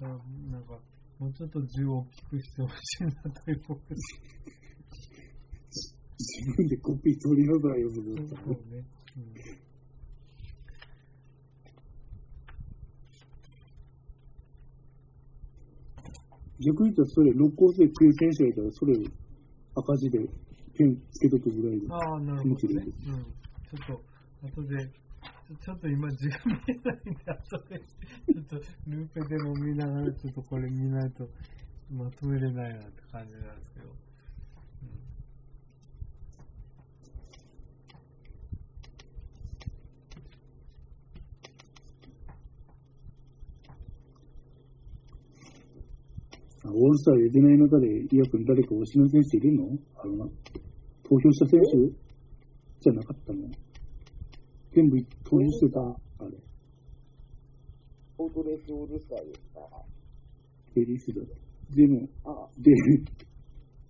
[0.00, 0.08] うん。
[0.08, 0.08] あ
[0.50, 0.62] なん。
[0.64, 0.78] か、
[1.18, 3.96] もうちょっと字を大きくしてほしいなということで
[6.18, 8.84] 自分でコピー取りなさいよ、それだったらそうね。
[9.16, 9.65] うん。
[16.60, 19.00] 逆に言ったら、それ、6コースで食う選手がいたら、それを
[19.74, 20.18] 赤字で
[20.76, 21.86] ペンつけとくぐらいで。
[21.90, 22.84] ああ、なるほどね。
[22.84, 23.24] うん。
[23.24, 24.02] ちょっと、
[24.46, 31.28] 後で、ちょちょっと今字が見えないんで、後で、ちょっとルーペでも見ながら、ちょっとこれ見ないと
[31.90, 33.86] まとめれないなって感じなんですけど。
[46.55, 49.68] あオールスター入れてない中で、イヤ君誰か推しの選手いるの？
[49.96, 50.24] あるな。
[51.02, 51.92] 投票した選手？
[52.80, 53.48] じゃなかったの？
[54.72, 55.80] 全部投票してた？
[55.80, 56.36] あれ。
[58.18, 59.60] オートレースオールスターですか
[60.74, 61.20] ベリースだ。
[61.74, 62.72] でも、あ、で、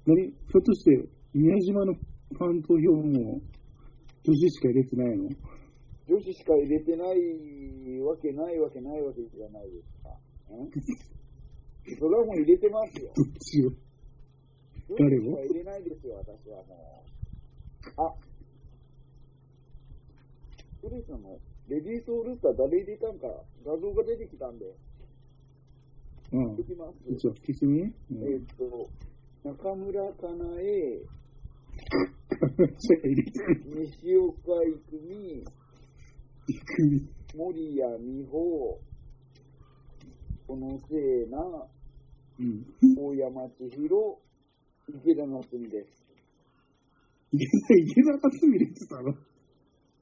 [0.07, 0.22] 何？
[0.27, 3.41] ひょっとして、宮島のファン投票も、
[4.24, 5.29] 女子しか入れてないの？
[6.09, 10.11] 女子しか入れてないわけないわけないわけじゃないですか。
[11.95, 13.11] んそれはもう入れてますよ。
[13.16, 13.70] どっちを？
[14.89, 15.22] 女誰を？
[15.45, 17.05] 入れないですよ、私はも
[17.87, 17.91] う。
[18.03, 18.14] あ、
[20.80, 23.26] ストレスのレディースオールスター誰入れたんか
[23.64, 24.66] 画像が出てきたんで、
[26.32, 26.64] うんで。
[26.64, 26.95] きます。
[27.16, 28.91] じゃあ、消してみうんえーっと、
[29.45, 31.01] 中村かなえ、
[33.66, 35.45] 西岡育美。
[37.37, 38.78] 森谷美穂、
[40.47, 41.76] 小野聖奈、うん。
[42.37, 43.89] 大山千尋、
[44.89, 46.05] 池田夏美です。
[47.32, 48.28] いけない、いけなか？
[48.28, 48.30] っ
[48.89, 49.09] たの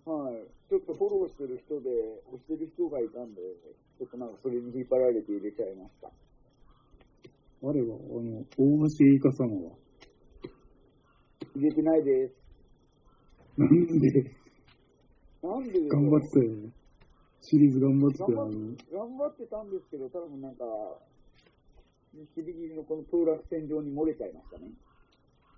[0.04, 0.34] はい。
[0.68, 1.90] ちょっとフォローしてる人で、
[2.26, 3.40] 押してる人がいたんで、
[3.98, 6.08] ちょっとなんかそれに引っ張られて入れちゃいました。
[6.08, 6.12] あ
[7.72, 9.78] れは、あの、大橋いか様は？
[11.54, 12.34] 入れてないです。
[13.56, 14.34] なんで、
[15.40, 16.72] なんで頑張ってたよね。
[17.40, 20.64] シリーズ頑張ってたよ、あ頑の、頑張ってたんですけど、多分なんか、
[22.14, 24.70] ギリギリのこの当落線上に漏れちゃいましたね。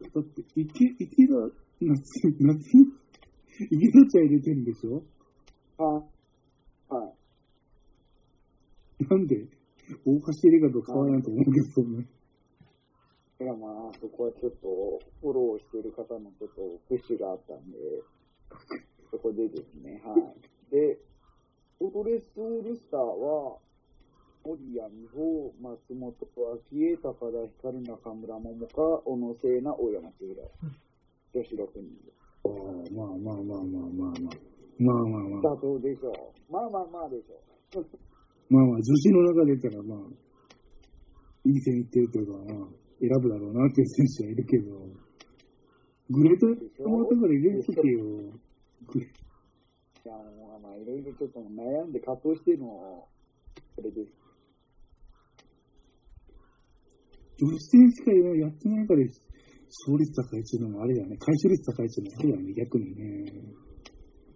[0.00, 1.34] だって、池、池田、
[1.80, 2.02] 夏、
[2.40, 2.60] 夏、
[3.70, 5.02] 池田茶入れてるんでしょ
[5.78, 5.84] あ、
[6.94, 7.12] は
[9.00, 9.04] い。
[9.04, 9.36] なんで
[10.04, 12.06] 大橋エリカと変わらんと思うけどね。
[13.38, 17.78] いや、まあ、そこはちょっと、フォローしてる方のちょっとプッシュがあったんで、
[19.10, 20.72] そこでですね、はい。
[20.72, 20.98] で、
[21.80, 23.58] オートレスオールスターは、
[24.46, 30.38] 森谷美穂、松本昭恵、高田光、中村桃香、小野聖奈、大山千尋。
[31.34, 32.14] 女子6人で。
[32.44, 32.54] ああ
[32.94, 34.38] まあまあまあまあまあまあ。
[34.78, 35.54] まあまあまあ。
[35.56, 36.52] 妥当でしょう。
[36.52, 37.86] まあまあまあでしょう。
[38.48, 39.98] まあまあ、女子の中で言ったら、まあ、
[41.42, 42.68] いい線いってるというか、まあ、
[43.02, 44.78] 選ぶだろうなっていう選手はいるけど、
[46.08, 46.46] グレート
[46.86, 48.30] もらったから入れとけよ。
[48.86, 49.10] グレい
[50.06, 52.68] や、もうまあ、いろいろちょっと悩んで葛藤しての、
[53.74, 54.25] これです。
[57.38, 61.16] 女子選手会やってないから、勝率高いっていうのもあれだよね。
[61.18, 63.02] 回収率高いっていうのもあれだよね、逆にね。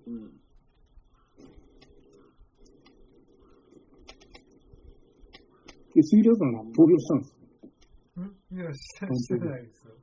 [0.07, 0.41] うん。
[5.95, 8.21] で、杉浦さん投票したんですか？
[8.21, 8.25] ん
[8.55, 9.95] いや、してないですよ。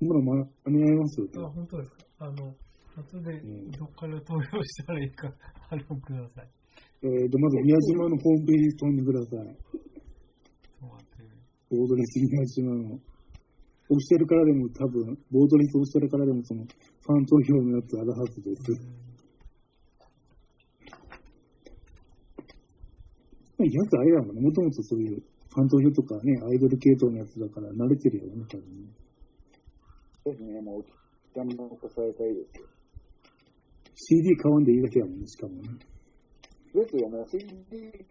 [0.00, 1.20] ほら、間に合います？
[1.20, 1.28] よ。
[1.36, 1.96] あ、本当ですか？
[2.20, 2.56] あの、
[2.96, 5.32] 後でんどっから投票したらいいか、
[5.68, 6.48] あれをください。
[7.02, 9.56] えー、で、まず宮島のホームページ飛んでください。
[11.70, 12.98] ボードレス宮島の。
[13.90, 19.10] オフィシャルからでも多分、ボードレスオフィシャルからでもその、ファン投票のやつあるはずです。
[23.58, 24.42] やつあれだもんね。
[24.42, 28.90] もともとそういう、ファン投票とかね、アイドル系統のやつだから慣れてるよね、多分ね。
[30.24, 32.66] ですね、もう、時間も残されたいですよ。
[33.94, 35.78] CD 買わんでいいだけやもんね、しかもね。
[36.74, 37.46] ですよ、もう CD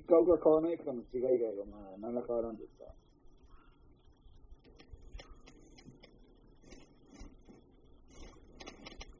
[0.08, 2.86] 買うか買わないかの違い以外は、まあ、何ら変わらんですか。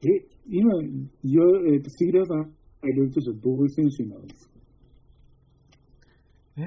[0.02, 0.06] え、
[0.48, 0.86] 今、い
[1.34, 1.42] や、
[1.74, 4.54] えっ、と、杉浦さん、入れるとしたらどういう選手になるんですか？
[6.56, 6.62] え？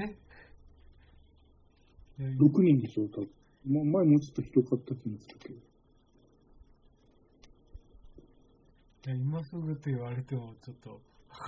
[2.19, 3.29] いや ?6 人でしょ、多分。
[3.65, 5.55] もう前もうちょっと広かった気もするけど。
[9.05, 10.97] いや今すぐって言われてもちょっとわ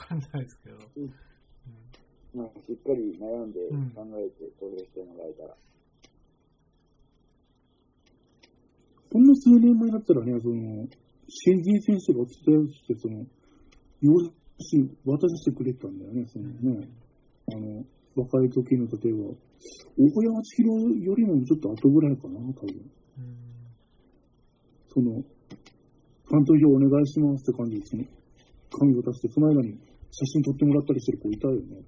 [0.07, 0.77] かんないですけど。
[0.97, 1.13] うんうん
[2.33, 5.55] まあ、しっかり悩んでうん考えて投票してもらえたら。
[9.13, 10.87] ほんの数年前だったらね、その、
[11.37, 13.25] 新人選手がお伝えして、その、
[14.01, 14.13] 用
[14.71, 16.87] 紙渡してくれたんだよね、そのね。
[17.51, 19.35] あの、若い時の、例えば、
[19.97, 22.75] 大山千尋よりもちょっと後ぐらいかな、多分。
[23.19, 23.45] うん
[24.95, 28.03] その、ファン投票お願いしますって感じで、その、
[28.71, 29.77] 紙を出して、その間に
[30.09, 31.83] 写真撮ってもらったりしてる子いたよね。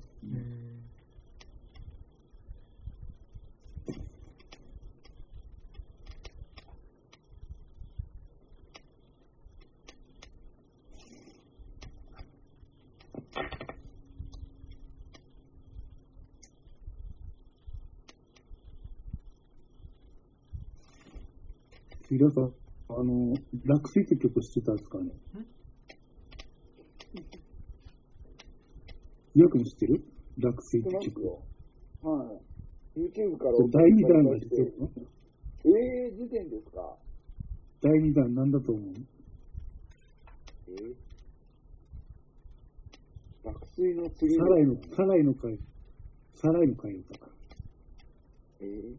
[22.17, 22.51] 皆さん、
[22.89, 25.11] あの、落水って曲知ってたんですかね
[29.35, 30.03] よく知ってる？
[30.39, 31.01] 落水って曲。
[31.03, 31.43] 知ってますよ。
[32.01, 32.99] はい。
[32.99, 34.89] YouTube から第2弾が出てるの
[35.65, 36.97] えー、時点ですか？
[37.83, 38.93] 第2弾なんだと思う？
[40.69, 40.95] えー、
[43.43, 45.59] 落水の次サライの、サライの会、
[46.33, 47.29] サライの会歌か。
[48.59, 48.95] えー、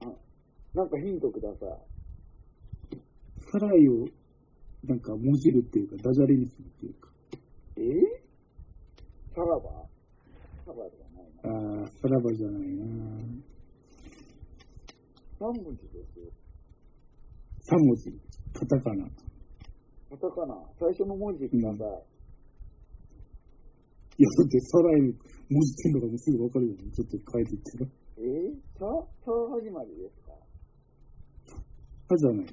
[0.00, 0.12] あ、
[0.74, 2.98] なんかヒントください。
[3.52, 4.06] サライを、
[4.84, 7.10] なんか、もじるっていうか、ダジャレにするっていうか。
[7.76, 7.80] え？
[7.82, 7.84] ー、
[9.34, 9.86] さらば？
[10.64, 11.84] さらばじゃないな。
[11.84, 12.84] あー、さらばじゃないな
[15.40, 16.32] 3文字ですよ。
[17.68, 18.10] 3文字。
[18.54, 19.04] カタカナ。
[19.04, 20.56] カタカナ。
[20.80, 21.88] 最初の文字ください。
[24.18, 25.12] いや、だって、サライの
[25.50, 26.90] 文字ってんのがもうすぐわかるよね。
[26.96, 27.90] ちょっと変えていってる。
[28.16, 28.22] え？
[28.22, 28.86] ー、さ、
[29.24, 30.21] さ始まりです
[32.12, 32.46] かあ、じゃない。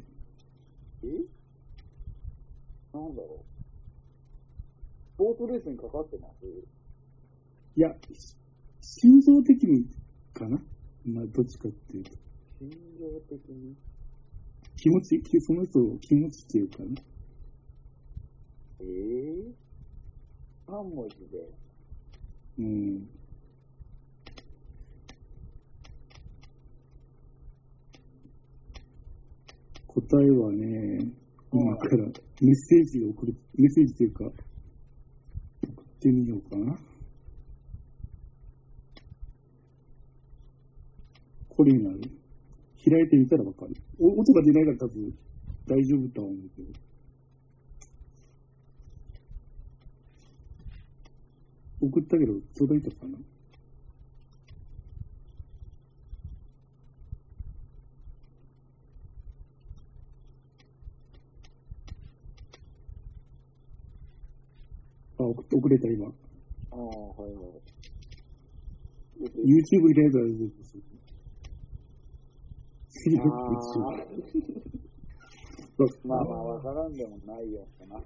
[1.03, 1.07] え？
[2.93, 3.45] なんだろ
[5.17, 5.23] う。
[5.23, 6.45] ボートレースにかかってます？
[7.75, 8.35] いや、し
[8.81, 9.85] 心情的に
[10.33, 10.57] かな？
[11.05, 12.11] まあ、どっちかっていうと。
[12.59, 13.75] 心情的に？
[14.77, 17.03] 気持ち、その人を気持ちっていうかね。
[18.79, 21.37] えー、3文字で。
[22.59, 23.18] うん。
[29.95, 30.99] 答えはね、
[31.51, 32.11] 今からメ
[32.51, 36.77] ッセージを送る、メッセージというか、送ってみようかな。
[41.49, 42.01] これになる。
[42.85, 43.73] 開いてみたらわかる。
[43.99, 45.13] お音が出ないから多分
[45.67, 46.67] 大丈夫とは思うけど。
[51.81, 53.17] 送ったけど、届いたかな
[65.29, 66.07] あ、送送れた今。
[66.07, 66.11] あ
[66.75, 67.61] あ、はいはい。
[69.19, 70.69] YouTube 開いたら出てくる。
[75.79, 78.01] あまあまあ、わからんでもないよかな。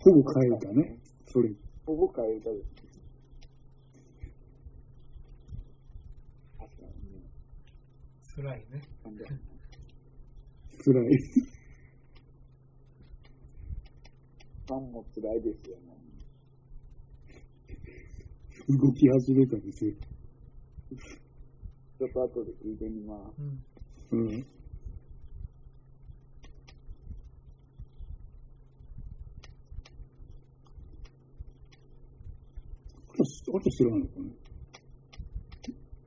[0.00, 0.98] ほぼ変えたね。
[1.26, 1.50] それ。
[1.86, 2.70] ほぼ変えたです。
[6.58, 7.30] 確かにね。
[8.34, 8.82] 辛いね。
[10.84, 11.18] 辛い。
[14.66, 15.94] ファンも辛いですよね。
[18.68, 19.92] 動き始めたんですよ。
[21.98, 23.42] ちょっと後で聞いてみます。
[24.12, 24.20] うん。
[24.20, 24.46] うん。
[33.16, 34.24] あと、知らないのかな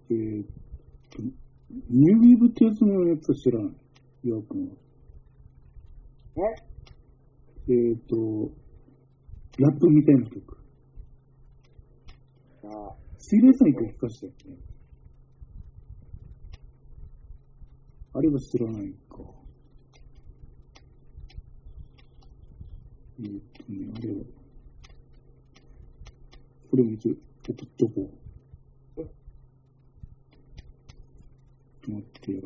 [0.09, 0.47] えーっ
[1.11, 3.73] と、ニューウィーブってやつのやつは知らない。
[4.23, 4.73] 岩尾君は。
[6.37, 6.76] え？
[7.69, 8.15] えーっと、
[9.59, 10.57] ラップみたいな曲。
[12.63, 14.57] ああ、水霊さん一回聞かしたよね。
[18.13, 19.17] あれは知らないか。
[23.19, 24.23] えーっとね、あれは。
[26.71, 27.11] これも一応
[27.49, 29.01] 送っとこう。
[31.89, 32.41] 待ってや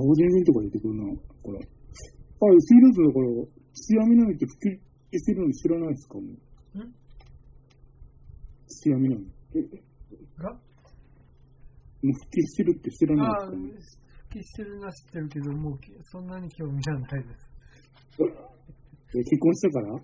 [0.00, 0.06] ろう。
[0.08, 1.04] 顔全然とか出てくるな、
[1.42, 1.58] これ。
[1.60, 3.28] あ、シールズだから、
[3.74, 4.58] ツヤミナミって復
[5.12, 6.78] 帰してるの知らないですかもう。
[6.78, 6.94] ん
[8.66, 9.24] ツヤミナミ。
[9.24, 9.30] も
[10.38, 10.50] が？
[12.02, 17.50] う復帰してるって知らないですか、復帰してるのは知ってるけど、もうきそんなに興味はないです。
[19.12, 20.00] え結婚したから？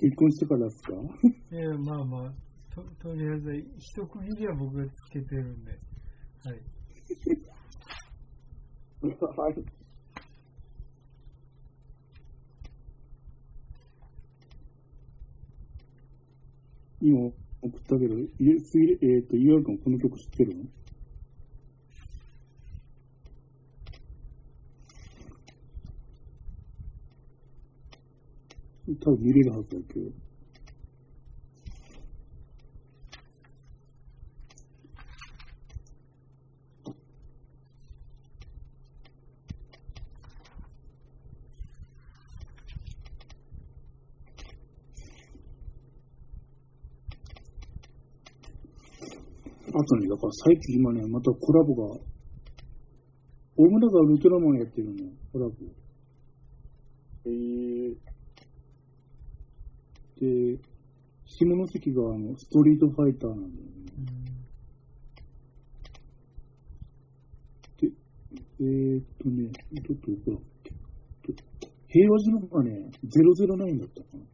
[0.00, 0.92] 結婚してからですか？
[1.52, 2.32] い や、まあまあ、
[2.74, 6.60] ととりあえず、一区切りは僕がつけてるんで、はい。
[9.02, 9.64] はい。
[17.00, 17.18] 今
[17.62, 20.64] 送ったけど、すぎえっ、と、岩井君この曲知ってるの？
[28.96, 30.10] 多分見れるはずだけど。
[49.72, 52.00] あとね、だから最近今ね、またコラボが、
[53.56, 54.94] 大村がウルトラマンやってるの、
[55.32, 55.54] コラボ。
[57.26, 57.94] えー、
[60.20, 60.58] で、
[61.24, 63.80] 下関があの、ストリートファイターなんだよね。
[67.80, 67.88] で、
[68.60, 70.74] えー、っとね、ちょっとどこだっけ。
[71.88, 74.24] 平和島がね、009だったかな。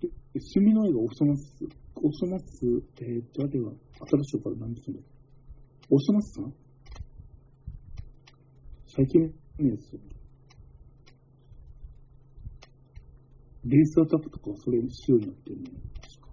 [0.00, 5.02] で、住の絵がおそ松、おそ松、えー、っと、あれは、新しいから何でする
[5.90, 6.54] おそ松さん？
[8.86, 9.22] 最近
[9.58, 10.17] のやつ。
[13.68, 15.64] ベースアタックとかはそれ仕様になってるね。
[16.00, 16.28] 確か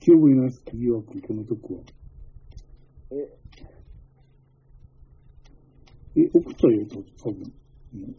[0.00, 1.80] 記憶にないですか、疑惑、この曲は。
[3.12, 3.14] え、
[6.16, 6.86] え、送ったよ、
[7.22, 7.52] 多分。
[7.94, 8.16] うん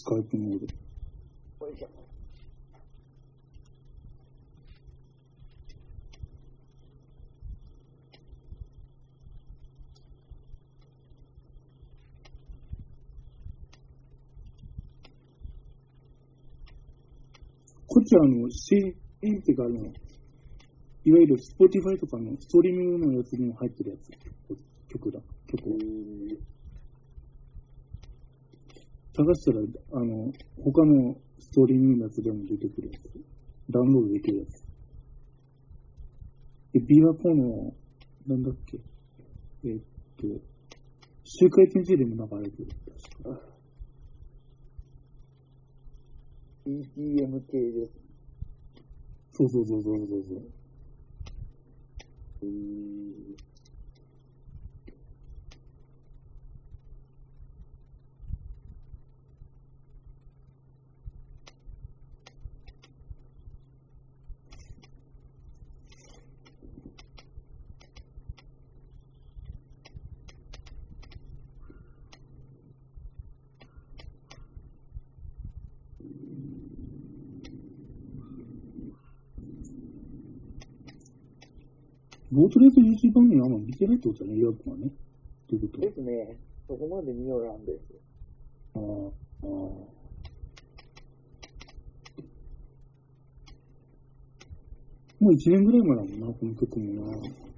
[0.00, 0.66] スカイプの方で。
[1.58, 1.88] これじゃ。
[17.86, 19.76] こっちはあの、C、っていうかあの、
[21.04, 24.10] いわゆる Spotify とかのストリーミングのやつにも入ってるやつ。
[24.88, 25.20] 曲だ。
[25.46, 25.78] 曲を。
[29.14, 29.60] 探したら、
[29.92, 30.32] あの、
[30.62, 33.02] 他のストリーミングのやつでも出てくるやつ。
[33.70, 34.64] ダウンロードできるやつ。
[36.72, 37.74] で、琵琶湖の、
[38.26, 38.78] なんだっけ？
[39.68, 39.78] えっ
[40.16, 40.26] と、
[41.24, 42.68] 周回転生でも流れてる。
[43.22, 43.49] 確か
[46.70, 47.92] BTM 系です。
[49.32, 50.52] そうそうそうそうそうそう。
[52.42, 53.49] へー
[82.32, 84.90] ボートレース YouTube 番組あんま見てないってことだね、リア君はね。
[85.48, 86.36] ということはですね。
[86.68, 87.80] そこまで見よらんです。
[88.74, 90.00] ああ、ああ。
[95.18, 97.49] もう一年ぐらい前だもんな、この曲もな。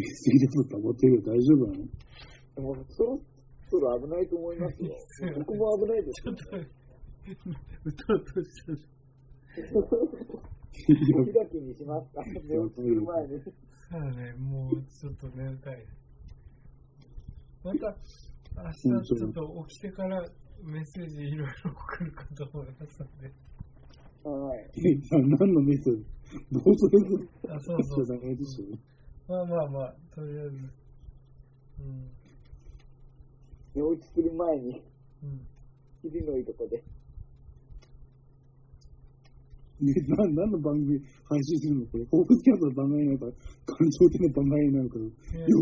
[0.00, 1.84] メッセージと溜まってるよ、大丈夫なの
[2.56, 3.20] でも、そろ
[3.68, 5.34] そろ危ないと思いますよ。
[5.38, 8.72] 僕も危ないですちょっと、うとうとした。
[11.16, 12.22] お開きにしますか。
[12.44, 13.40] 寝落ちする前に。
[13.40, 15.84] そうだね、もうちょっと眠たい。
[17.62, 17.94] また、
[18.56, 20.24] 明日ちょっと起きてから
[20.64, 23.32] メッセージいろいろ送るかと思いますので。
[24.24, 24.70] はい。
[24.76, 26.04] え、じゃあ何のメッセージ
[26.52, 28.06] ボートレースあ、そうそう。
[29.30, 30.56] まあまあまあ、とりあえず。
[31.78, 32.10] うん。
[33.76, 34.82] 寝落ちする前に、
[35.22, 35.46] うん。
[36.02, 36.82] 肘のいいとこで。
[39.80, 41.86] ね、な、何の番組配信するの？
[41.86, 43.26] これ、フォークスキャストの番組なのか、
[43.70, 45.06] 感情的な番組なのか、よ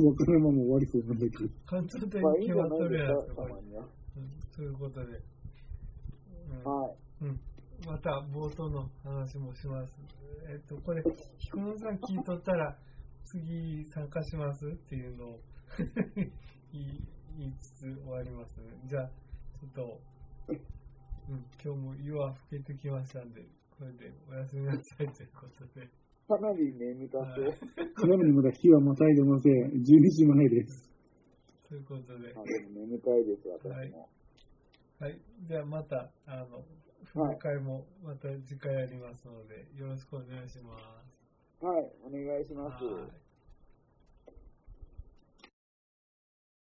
[0.00, 1.52] くわからないまま終わりそうなんだけど。
[1.68, 3.84] 関東的まあいいんに決まっじゃないでとるやつすか、たまには。
[3.84, 5.12] うんということで。
[5.12, 6.96] うんはい。
[7.20, 7.40] うん。
[7.84, 9.92] また冒頭の話もします。
[10.48, 11.04] えっと、これ、
[11.38, 12.74] 菊野さん聞いとったら、
[13.30, 15.40] 次参加しますっていうのを
[16.72, 17.04] 言い
[17.36, 18.80] 言いつつ終わりますね。
[18.86, 19.08] じゃあ、
[19.60, 20.00] ちょっと、
[20.48, 20.52] う
[21.32, 23.46] ん、今日も夜は更けてきましたんで、
[23.78, 25.88] これでおやすみなさいということで。
[26.26, 27.54] かなり眠たそう。
[27.54, 29.52] ちなみにまだ日はまたいでません。
[29.72, 30.90] 12時前です。
[31.68, 34.08] ということで、あでも眠たいです、私も。
[35.00, 35.20] はい。
[35.46, 36.64] じゃあまた、あの、
[37.04, 41.17] 振り会もまた次回やりますので、よろしくお願いします。
[41.60, 43.27] はい、お願いします。